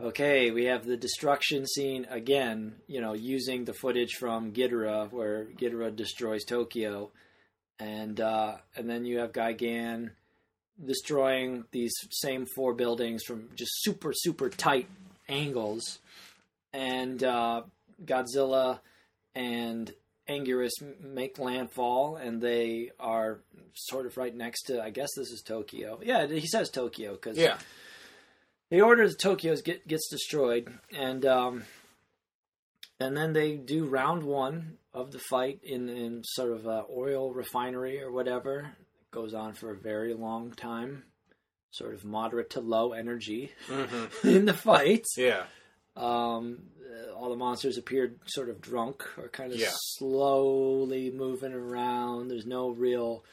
[0.00, 5.46] Okay, we have the destruction scene again, you know, using the footage from Ghidorah where
[5.46, 7.10] Ghidorah destroys Tokyo.
[7.80, 10.10] And uh, and then you have Gigan
[10.84, 14.86] destroying these same four buildings from just super, super tight
[15.28, 15.98] angles.
[16.72, 17.62] And uh,
[18.04, 18.78] Godzilla
[19.34, 19.92] and
[20.28, 23.40] Anguirus make landfall, and they are
[23.74, 24.80] sort of right next to.
[24.80, 25.98] I guess this is Tokyo.
[26.04, 27.58] Yeah, he says Tokyo because yeah
[28.70, 31.64] the order of Tokyo's get gets destroyed, and um,
[33.00, 37.32] and then they do round one of the fight in in sort of a oil
[37.32, 38.70] refinery or whatever.
[39.00, 41.04] It goes on for a very long time,
[41.70, 45.04] sort of moderate to low energy hmm in the fight.
[45.16, 45.44] yeah
[45.96, 46.58] Um,
[46.88, 49.70] uh, all the monsters appeared sort of drunk or kind of Yeah.
[49.72, 52.28] slowly moving around.
[52.28, 53.24] There's no real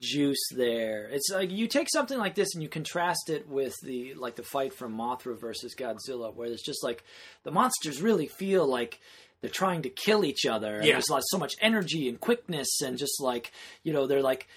[0.00, 1.08] juice there.
[1.10, 4.42] It's like you take something like this and you contrast it with the like the
[4.42, 7.04] fight from Mothra versus Godzilla, where it's just like
[7.44, 9.00] the monsters really feel like
[9.40, 10.76] they're trying to kill each other.
[10.76, 10.92] And Yeah.
[10.94, 14.48] There's like so much energy and quickness and just like you know they're like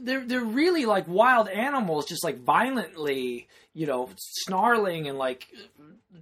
[0.00, 5.46] they're they're really like wild animals, just like violently, you know, snarling and like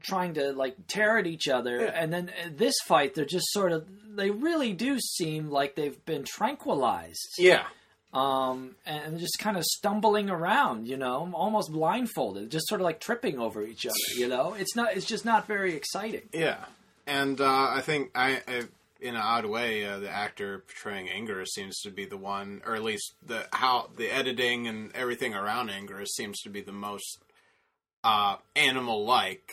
[0.00, 1.80] trying to like tear at each other.
[1.80, 1.92] Yeah.
[1.94, 6.04] And then uh, this fight, they're just sort of they really do seem like they've
[6.04, 7.64] been tranquilized, yeah
[8.16, 13.00] um, and just kind of stumbling around, you know, almost blindfolded, just sort of like
[13.00, 13.94] tripping over each other.
[14.16, 16.22] You know, it's not, it's just not very exciting.
[16.32, 16.64] yeah
[17.08, 18.64] and uh i think i, I
[19.00, 22.74] in an odd way uh, the actor portraying Anguirus seems to be the one or
[22.74, 27.18] at least the how the editing and everything around Anguirus seems to be the most
[28.02, 29.52] uh animal like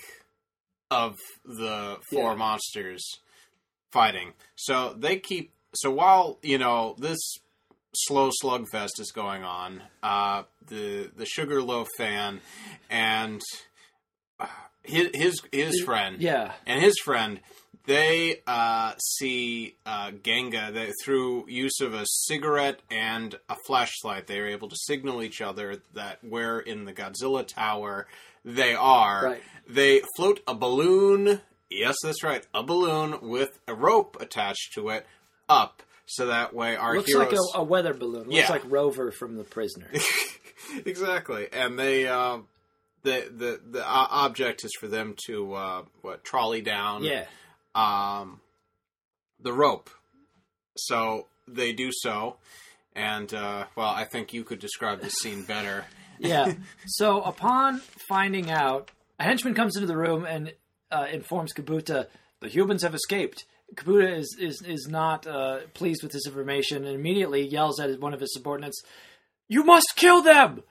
[0.89, 2.35] of the four Yeah.
[2.37, 3.03] monsters
[3.91, 4.33] fighting.
[4.55, 5.51] So they keep.
[5.75, 7.19] So while you know this
[7.95, 12.41] slow slugfest is going on, uh, the the Sugarloaf fan
[12.89, 13.41] and
[14.39, 14.47] uh,
[14.83, 17.39] his his his friend, Yeah, and his friend,
[17.85, 24.27] they uh, see uh, Gengo they, through use of a cigarette and a flashlight.
[24.27, 28.07] They are able to signal each other that where in the Godzilla Tower
[28.45, 29.25] they are.
[29.25, 29.43] Right.
[29.67, 31.41] They float a balloon.
[31.69, 35.07] Yes, that's right, a balloon with a rope attached to it
[35.49, 35.81] up,
[36.15, 38.23] so that way our looks heroes like a, a weather balloon.
[38.23, 38.49] Looks Yeah.
[38.49, 39.89] like Rover from The Prisoner.
[40.85, 42.39] exactly, and they uh,
[43.03, 47.25] the the the uh, object is for them to uh, what trolley down yeah,
[47.75, 48.39] um,
[49.39, 49.89] the rope.
[50.75, 52.37] So they do so,
[52.95, 55.85] and uh, well, I think you could describe this scene better.
[56.19, 56.53] yeah.
[56.85, 60.53] So upon finding out, a henchman comes into the room and
[60.91, 62.07] uh, informs Kabuta
[62.39, 63.45] the humans have escaped.
[63.75, 68.13] Kabuta is is is not uh, pleased with this information and immediately yells at one
[68.13, 68.81] of his subordinates,
[69.47, 70.63] "You must kill them!"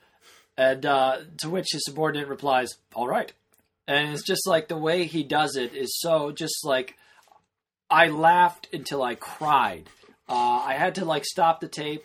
[0.56, 3.32] And uh, to which his subordinate replies, "All right."
[3.88, 6.96] And it's just like the way he does it is so just like
[7.90, 9.88] I laughed until I cried.
[10.28, 12.04] Uh, I had to like stop the tape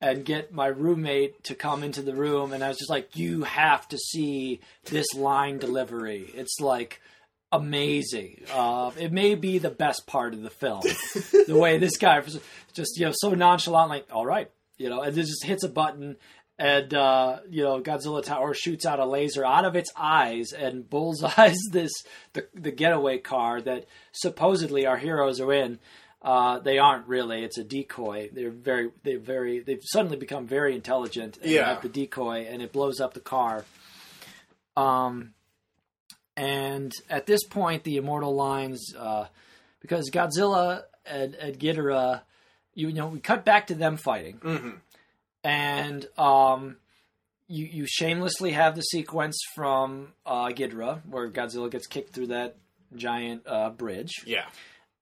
[0.00, 3.44] and get my roommate to come into the room, and I was just like, "You
[3.44, 6.30] have to see this line delivery.
[6.34, 7.00] It's like."
[7.52, 8.42] Amazing.
[8.52, 10.80] Uh, it may be the best part of the film.
[11.46, 12.40] the way this guy was
[12.74, 15.68] just, you know, so nonchalant, like, all right, you know, and it just hits a
[15.68, 16.16] button
[16.58, 20.88] and, uh, you know, Godzilla Tower shoots out a laser out of its eyes and
[20.88, 21.92] bullseyes this,
[22.32, 25.78] the, the getaway car that supposedly our heroes are in.
[26.22, 27.44] Uh, they aren't really.
[27.44, 28.30] It's a decoy.
[28.32, 31.36] They're very, they're very, they've suddenly become very intelligent.
[31.42, 31.78] And Yeah.
[31.80, 33.64] the decoy, and it blows up the car.
[34.76, 35.34] Um,
[36.36, 39.26] and at this point, the immortal lines, uh,
[39.80, 42.22] because Godzilla and, and Ghidorah,
[42.74, 44.80] you know, we cut back to them fighting, Mhm.
[45.44, 46.76] and um,
[47.48, 52.56] you you shamelessly have the sequence from uh, Ghidorah where Godzilla gets kicked through that
[52.94, 54.46] giant uh, bridge, Yeah.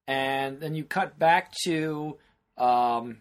[0.07, 2.17] and then you cut back to
[2.57, 3.19] um,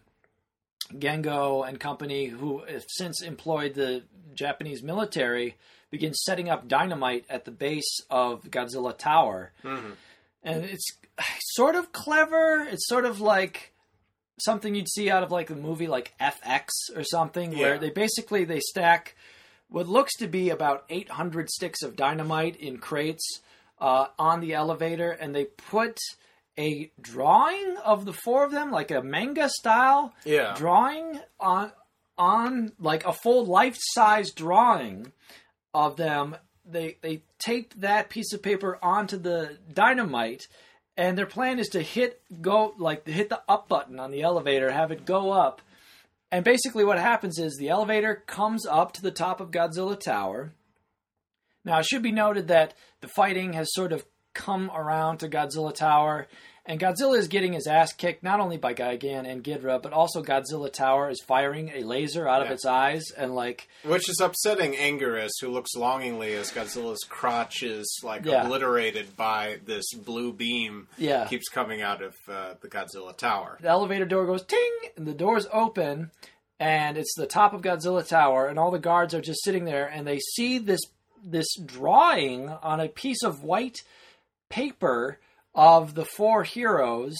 [0.93, 4.03] Gengo and company, who have since employed the
[4.35, 5.55] Japanese military,
[5.93, 9.95] begin setting up dynamite at the base of Godzilla Tower, Mhm.
[10.41, 10.87] and it's
[11.53, 12.65] sort of clever.
[12.67, 13.73] It's sort of like
[14.39, 18.43] something you'd see out of like a movie like FX or something, where they basically
[18.43, 19.15] they stack
[19.69, 23.41] what looks to be about 800 sticks of dynamite in crates
[23.79, 25.99] uh, on the elevator, and they put
[26.57, 30.55] a drawing of the four of them, like a manga style Yeah.
[30.57, 31.71] drawing on
[32.17, 35.11] on like a full life size drawing
[35.73, 36.35] of them.
[36.65, 40.47] They they tape that piece of paper onto the dynamite,
[40.95, 44.71] and their plan is to hit go like hit the up button on the elevator,
[44.71, 45.61] have it go up,
[46.31, 50.53] and basically what happens is the elevator comes up to the top of Godzilla Tower.
[51.65, 55.73] Now it should be noted that the fighting has sort of come around to Godzilla
[55.73, 56.27] Tower,
[56.65, 60.23] and Godzilla is getting his ass kicked not only by Gigan and Ghidorah, but also
[60.23, 64.73] Godzilla Tower is firing a laser out of its eyes, and like Which is upsetting
[64.73, 68.43] Anguirus, who looks longingly as Godzilla's crotch is like Yeah.
[68.45, 70.87] obliterated by this blue beam.
[70.97, 71.25] Yeah.
[71.25, 73.57] keeps coming out of uh, the Godzilla tower.
[73.61, 76.11] the elevator door goes ting, and the doors open,
[76.59, 79.85] and it's the top of Godzilla Tower, and all the guards are just sitting there,
[79.87, 80.79] and they see this
[81.25, 83.77] this drawing on a piece of white
[84.49, 85.19] paper
[85.55, 87.15] of the four heroes,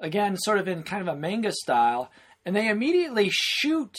[0.00, 2.10] again, sort of in kind of a manga style,
[2.44, 3.96] and they immediately shoot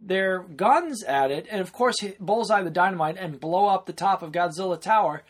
[0.00, 4.22] their guns at it, and of course, bullseye the dynamite and blow up the top
[4.22, 5.22] of Godzilla Tower.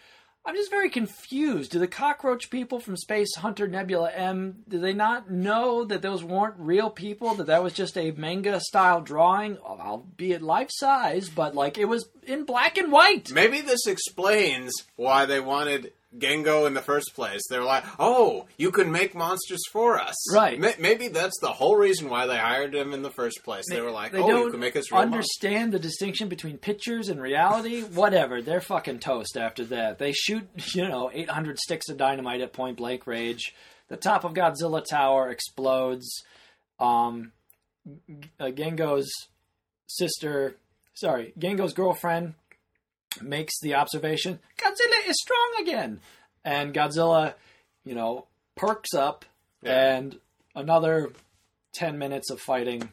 [0.44, 1.72] I'm just very confused.
[1.72, 6.24] Do the cockroach people from Space Hunter Nebula M do they not know that those
[6.24, 7.34] weren't real people?
[7.34, 12.08] That that was just a manga style drawing, albeit life size, but like it was
[12.26, 13.30] in black and white.
[13.30, 17.42] Maybe this explains why they wanted Gengo in the first place.
[17.50, 20.14] They're like, oh, you can make monsters for us.
[20.34, 20.58] Right.
[20.58, 23.64] Ma- Maybe that's the whole reason why they hired him in the first place.
[23.68, 25.12] They were like, They oh, you can make us real monsters.
[25.14, 27.82] understand the distinction between pictures and reality.
[27.82, 29.98] Whatever, they're fucking toast after that.
[29.98, 33.54] They shoot, you know, 800 sticks of dynamite at point blank range.
[33.88, 36.22] The top of Godzilla Tower explodes.
[36.80, 37.32] Um,
[37.86, 39.10] G- uh, Gengo's
[39.86, 40.56] sister,
[40.94, 42.34] sorry, Gengo's girlfriend
[43.22, 46.00] makes the observation Godzilla is strong again.
[46.44, 47.34] And Godzilla,
[47.84, 49.24] you know, perks up
[49.62, 49.96] Yeah.
[49.96, 50.18] and
[50.54, 51.12] another
[51.74, 52.90] 10 minutes of fighting.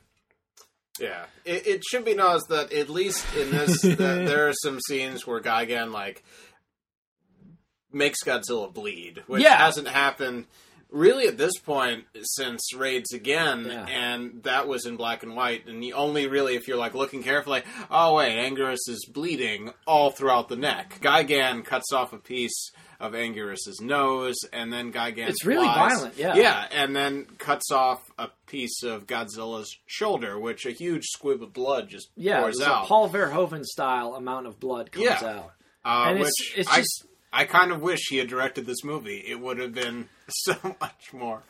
[0.99, 4.79] Yeah, it, it should be noticed that at least in this, that there are some
[4.87, 6.23] scenes where Gigan like
[7.91, 9.57] makes Godzilla bleed, which Yeah.
[9.57, 10.45] hasn't happened
[10.91, 13.85] really at this point since Raids again, Yeah.
[13.87, 15.67] and that was in black and white.
[15.67, 20.11] And you only really, if you're like looking carefully, oh wait, Anguirus is bleeding all
[20.11, 20.99] throughout the neck.
[21.01, 26.17] Gigan cuts off a piece of Anguirus's nose, and then Gigan It's really flies- violent,
[26.17, 26.35] yeah.
[26.35, 31.51] yeah, and then cuts off a piece of Godzilla's shoulder, which a huge squib of
[31.51, 32.85] blood just Yeah, pours out.
[32.85, 35.23] a Paul Verhoeven style amount of blood comes Yeah.
[35.25, 35.51] out.
[35.83, 37.07] uh, and which it's- it's just- I
[37.43, 39.17] kind of wish he had directed this movie.
[39.27, 41.43] It would have been so much more.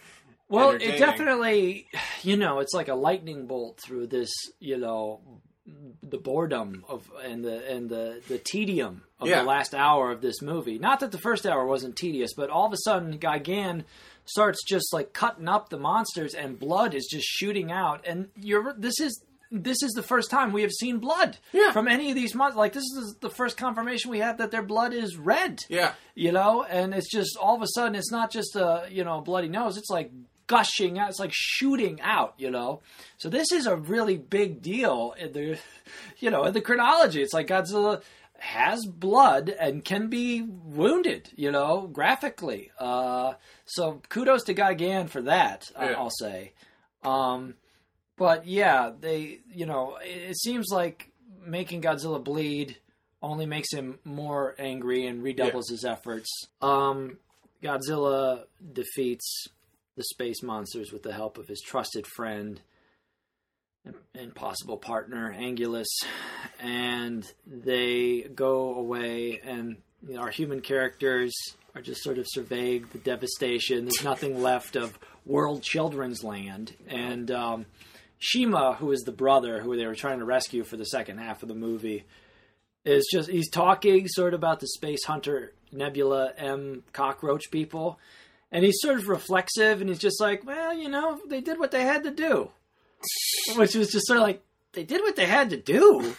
[0.49, 1.87] Well, it definitely,
[2.23, 5.21] you know, it's like a lightning bolt through this, you know,
[6.03, 9.39] the boredom of and the and the the tedium of Yeah.
[9.41, 10.77] the last hour of this movie.
[10.77, 13.85] Not that the first hour wasn't tedious, but all of a sudden, Gigan
[14.25, 18.05] starts just like cutting up the monsters, and blood is just shooting out.
[18.07, 19.23] And you're this is.
[19.63, 21.71] This is the first time we have seen blood Yeah.
[21.71, 22.57] from any of these monsters.
[22.57, 25.59] Like this is the first confirmation we have that their blood is red.
[25.69, 29.03] Yeah, you know and it's just all of a sudden it's not just a you
[29.03, 30.11] know bloody nose it's like
[30.47, 32.79] gushing out it's like shooting out you know
[33.17, 35.57] so this is a really big deal in the
[36.19, 38.01] you know in the chronology it's like godzilla
[38.37, 43.33] has blood and can be wounded you know graphically uh
[43.65, 45.93] so kudos to Gigan for that Yeah.
[45.97, 46.53] i'll say
[47.03, 47.55] um
[48.17, 51.11] but yeah, they you know it, seems like
[51.45, 52.77] making Godzilla bleed
[53.21, 56.29] only makes him more angry and redoubles his efforts.
[56.61, 57.17] Um,
[57.63, 58.43] Godzilla
[58.73, 59.47] defeats
[59.95, 62.61] the space monsters with the help of his trusted friend
[63.85, 65.85] and, and possible partner Anguirus,
[66.59, 71.33] and they go away, and you know, our human characters
[71.73, 73.85] are just sort of surveying the devastation.
[73.85, 77.65] There's nothing left of World Children's Land, and um,
[78.19, 81.43] Shima, who is the brother who they were trying to rescue for the second half
[81.43, 82.05] of the movie,
[82.83, 87.99] is just he's talking sort of about the space hunter Nebula M cockroach people,
[88.51, 91.71] and he's sort of reflexive, and he's just like, well, you know, they did what
[91.71, 92.51] they had to do,
[93.55, 94.43] which was just sort of like
[94.73, 95.97] they did what they had to do.
[95.97, 96.15] What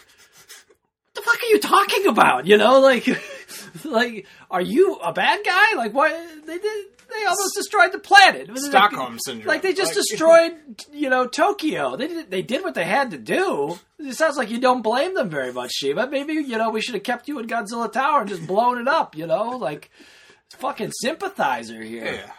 [1.13, 2.45] the fuck are you talking about?
[2.45, 3.07] You know, like,
[3.85, 5.75] like, are you a bad guy?
[5.75, 6.11] Like, what
[6.45, 6.85] they did?
[7.09, 8.49] They almost destroyed the planet.
[8.51, 9.47] Was like- Stockholm syndrome.
[9.47, 11.95] like they just Like- destroyed, you know, Tokyo.
[11.95, 13.79] They did, they did what they had to do.
[13.97, 16.07] It sounds like you don't blame them very much, Shima.
[16.07, 18.87] Maybe you know we should have kept you in Godzilla Tower and just blown it
[18.89, 19.15] up.
[19.15, 19.89] You know, like
[20.57, 22.23] fucking sympathizer here.
[22.23, 22.31] Yeah.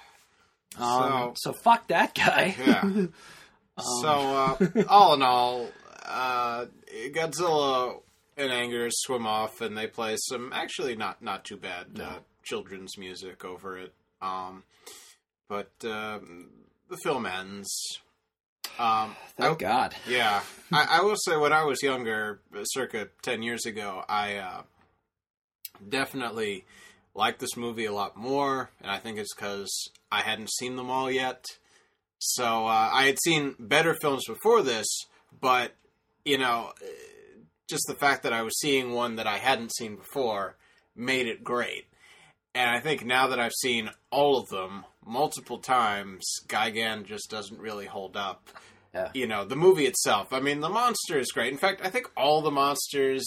[0.78, 2.54] Um, so, fuck that guy.
[2.66, 2.80] Yeah.
[2.82, 3.12] Um,
[4.02, 4.56] so, uh,
[4.88, 5.68] all in all,
[6.04, 6.66] uh,
[7.12, 8.00] Godzilla
[8.38, 12.96] and Anguirus swim off, and they play some actually not not too bad uh, children's
[12.96, 13.92] music over it.
[14.22, 14.62] Um,
[15.48, 16.48] but um,
[16.88, 17.68] the film ends.
[18.78, 19.96] Um, Thank I- God.
[20.08, 20.40] yeah,
[20.72, 24.62] I, I will say when I was younger, circa ten years ago, I uh,
[25.86, 26.64] definitely
[27.14, 29.70] liked this movie a lot more, and I think it's because
[30.12, 31.44] I hadn't seen them all yet.
[32.18, 34.86] So uh, I had seen better films before this,
[35.40, 35.72] but
[36.24, 36.72] you know,
[37.68, 40.56] just the fact that I was seeing one that I hadn't seen before
[40.96, 41.84] made it great.
[42.54, 47.60] And I think now that I've seen all of them multiple times, Gigan just doesn't
[47.60, 48.48] really hold up
[48.94, 49.10] Yeah.
[49.14, 52.10] you know the movie itself i mean the monster is great in fact i think
[52.16, 53.26] all the monsters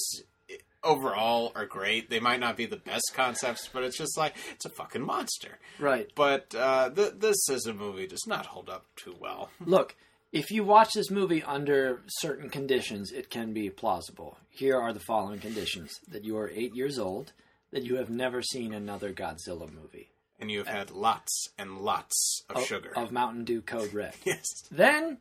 [0.84, 4.66] overall are great they might not be the best concepts but it's just like it's
[4.66, 6.10] a fucking monster Right.
[6.16, 9.96] but uh, th- this as a movie does not hold up too well Look,
[10.32, 14.38] if you watch this movie under certain conditions, it can be plausible.
[14.50, 17.34] Here are the following conditions: that you are eight years old,
[17.72, 20.10] that you have never seen another Godzilla movie.
[20.40, 24.14] and you have had lots and lots of sugar of Mountain Dew Code Red.
[24.26, 25.18] yes then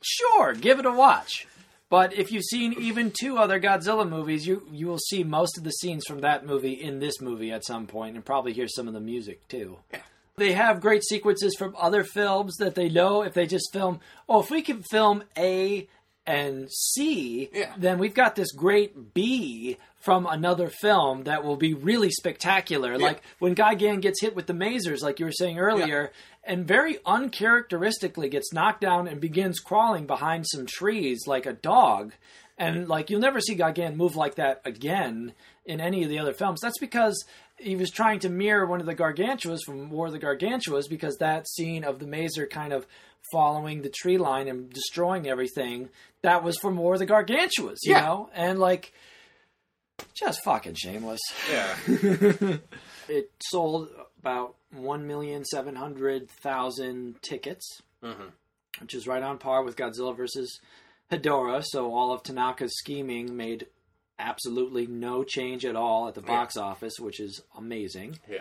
[0.00, 1.46] sure, give it a watch.
[1.90, 5.64] But if you've seen even two other Godzilla movies, you you will see most of
[5.64, 8.88] the scenes from that movie in this movie at some point, and probably hear some
[8.88, 9.76] of the music too.
[9.92, 10.00] Yeah.
[10.36, 14.00] They have great sequences from other films that they know if they just film.
[14.28, 15.88] Oh, if we can film A
[16.26, 17.74] and C, Yeah.
[17.76, 22.96] then we've got this great B from another film that will be really spectacular.
[22.98, 26.12] Like when Gigan gets hit with the masers, like you were saying earlier,
[26.44, 32.12] and very uncharacteristically gets knocked down and begins crawling behind some trees like a dog.
[32.58, 36.32] And like you'll never see Gigan move like that again in any of the other
[36.34, 36.60] films.
[36.60, 37.24] That's because
[37.62, 41.16] he was trying to mirror one of the gargantuas from War of the Gargantuas because
[41.18, 42.86] that scene of the maser kind of
[43.32, 45.88] following the tree line and destroying everything
[46.22, 48.00] that was from War of the Gargantuas, you Yeah.
[48.00, 48.30] know?
[48.34, 48.92] And like
[50.14, 51.20] just fucking shameless.
[51.50, 51.76] yeah
[53.08, 53.88] It sold
[54.20, 58.32] about 1,700,000 tickets, Mhm.
[58.80, 60.60] which is right on par with Godzilla versus
[61.10, 61.62] Hedorah.
[61.64, 63.66] So all of Tanaka's scheming made
[64.22, 68.18] absolutely no change at all at the box office, which is amazing.
[68.28, 68.40] yeah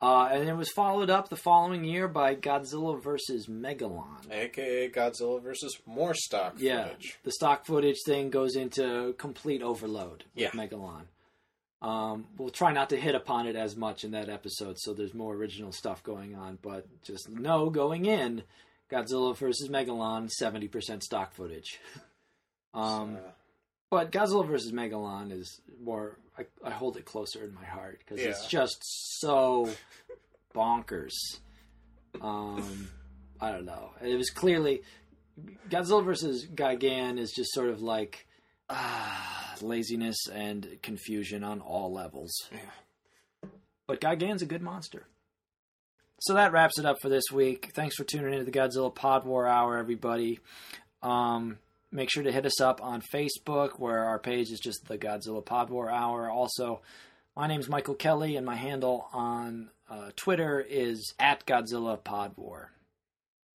[0.00, 4.28] Uh, and it was followed up the following year by Godzilla versus Megalon.
[4.32, 10.24] aka godzilla versus more stock Yeah, footage the stock footage thing goes into complete overload
[10.34, 10.50] with Yeah.
[10.50, 11.04] Megalon.
[11.80, 15.14] Um, we'll try not to hit upon it as much in that episode, so there's
[15.14, 16.58] more original stuff going on.
[16.62, 18.42] But just know going in,
[18.90, 21.80] Godzilla versus Megalon, seventy percent stock footage.
[22.74, 23.30] um, Uh,
[23.92, 26.16] but Godzilla versus Megalon is more.
[26.38, 28.78] I, I hold it closer in my heart because it's just
[29.20, 29.68] so
[30.54, 31.12] bonkers.
[32.18, 32.88] Um,
[33.38, 33.90] I don't know.
[34.00, 34.80] It was clearly
[35.68, 38.26] Godzilla versus Gigan is just sort of like
[38.70, 42.32] ah, laziness and confusion on all levels.
[42.50, 43.50] yeah.
[43.86, 45.06] But Gigan's a good monster.
[46.20, 47.72] So that wraps it up for this week.
[47.74, 50.40] Thanks for tuning into the Godzilla Pod War Hour, everybody.
[51.02, 51.58] Um,
[51.92, 55.44] make sure to hit us up on Facebook, where our page is just the Godzilla
[55.44, 56.30] Pod War Hour.
[56.30, 56.80] Also,
[57.36, 62.70] my name's Michael Kelly, and my handle on uh, Twitter is at Godzilla Pod War.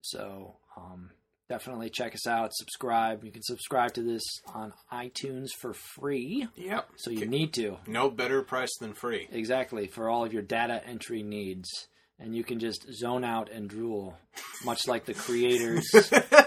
[0.02, 1.10] So um,
[1.50, 3.24] definitely check us out, subscribe.
[3.24, 4.24] You can subscribe to this
[4.54, 7.78] on iTunes for free, yep so you need to.
[7.88, 11.70] no better price than free Exactly, for all of your data entry needs.
[12.20, 14.18] And you can just zone out and drool,
[14.66, 15.88] much like the creators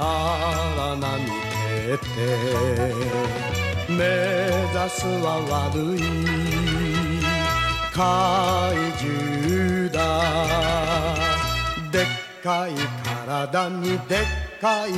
[0.00, 2.08] 荒波蹴って
[3.86, 3.98] 目
[4.72, 6.00] 指すは悪い。
[7.92, 8.00] 怪
[8.96, 9.98] 獣だ。
[11.92, 12.06] でっ
[12.42, 12.70] かい
[13.04, 14.96] 体にでっかい声。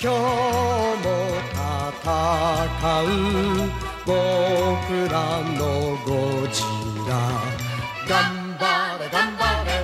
[0.00, 0.14] 今日
[1.02, 1.06] も
[1.98, 2.06] 戦
[3.02, 3.74] う。
[4.06, 4.12] 僕
[5.10, 5.14] ら
[5.58, 5.58] の
[6.06, 6.62] ゴジ
[7.08, 7.12] ラ。
[8.08, 8.12] 頑
[8.56, 8.62] 張
[9.00, 9.74] れ頑張れ。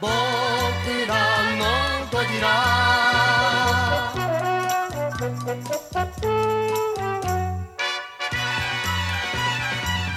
[0.00, 0.08] 僕
[1.08, 1.16] ら
[1.56, 1.64] の
[2.12, 2.46] ゴジラ。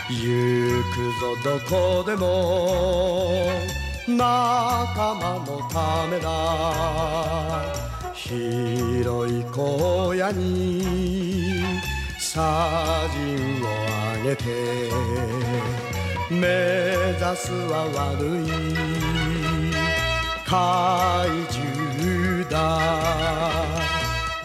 [0.07, 0.19] 行
[0.93, 2.21] くぞどこでも
[4.07, 5.75] 仲間のた
[6.07, 6.29] めだ。
[8.13, 11.63] 広い荒野に
[12.19, 12.43] 砂
[13.07, 14.41] 塵をあげて。
[16.29, 16.47] 目
[17.19, 18.21] 指すは悪
[19.27, 19.30] い。
[20.51, 22.57] 怪獣だ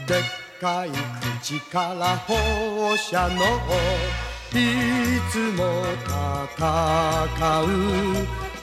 [0.07, 0.23] でっ
[0.61, 0.91] かい
[1.41, 3.43] 口から放射能。
[4.55, 4.57] い
[5.33, 6.63] つも戦
[7.63, 7.67] う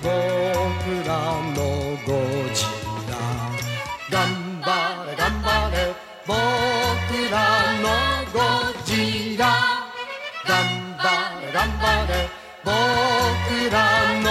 [0.01, 0.07] 僕
[1.05, 1.11] ら
[1.53, 1.59] の
[2.07, 2.09] ゴ
[2.53, 2.63] ジ
[3.11, 3.13] ラ。
[4.09, 4.23] 頑
[4.61, 4.67] 張
[5.05, 5.75] れ頑張れ
[6.25, 6.31] 僕
[7.29, 7.35] ら
[7.81, 7.85] の
[8.31, 8.39] ゴ
[8.85, 9.43] ジラ。
[10.47, 10.55] 頑
[10.97, 11.03] 張
[11.41, 12.09] れ頑張れ
[12.63, 12.71] 僕
[13.69, 13.75] ら
[14.21, 14.29] の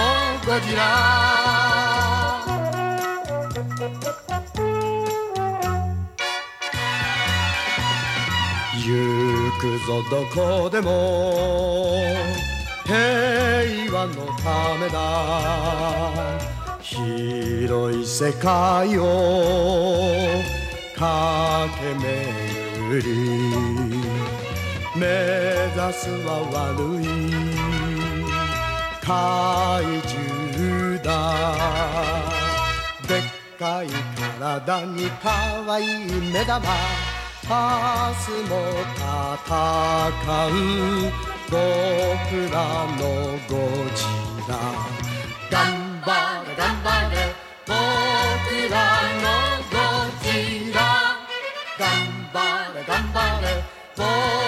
[0.51, 1.42] ゴジラ。
[9.63, 10.91] くぞどこでも。
[12.83, 12.93] 平
[13.93, 14.99] 和のためだ。
[16.81, 20.43] 広い世界を
[20.97, 21.07] 駆
[21.79, 21.95] け
[22.89, 23.07] 巡り。
[24.97, 25.07] 目
[25.73, 27.03] 指すは悪い。
[29.01, 31.09] 怪獣だ。
[33.07, 33.21] でっ
[33.57, 33.87] かい
[34.37, 35.87] 体に可愛い
[36.33, 37.12] 目玉。
[37.47, 38.55] パスも
[38.95, 39.51] 戦
[40.47, 41.11] う
[41.49, 41.55] 僕
[42.51, 42.55] ら
[42.97, 43.01] の
[43.49, 43.51] ゴ
[43.93, 43.99] ジ
[44.47, 44.51] ラ。
[45.51, 45.55] 頑
[46.01, 46.07] 張
[46.47, 47.13] れ頑張れ
[47.67, 47.71] 僕
[48.71, 48.75] ら
[49.21, 49.27] の
[49.69, 49.75] ゴ
[50.23, 50.25] ジ
[50.73, 50.79] ラ。
[51.77, 51.83] 頑
[52.31, 52.35] 張
[52.73, 53.43] れ頑張れ
[53.95, 54.42] 僕らのゴジラ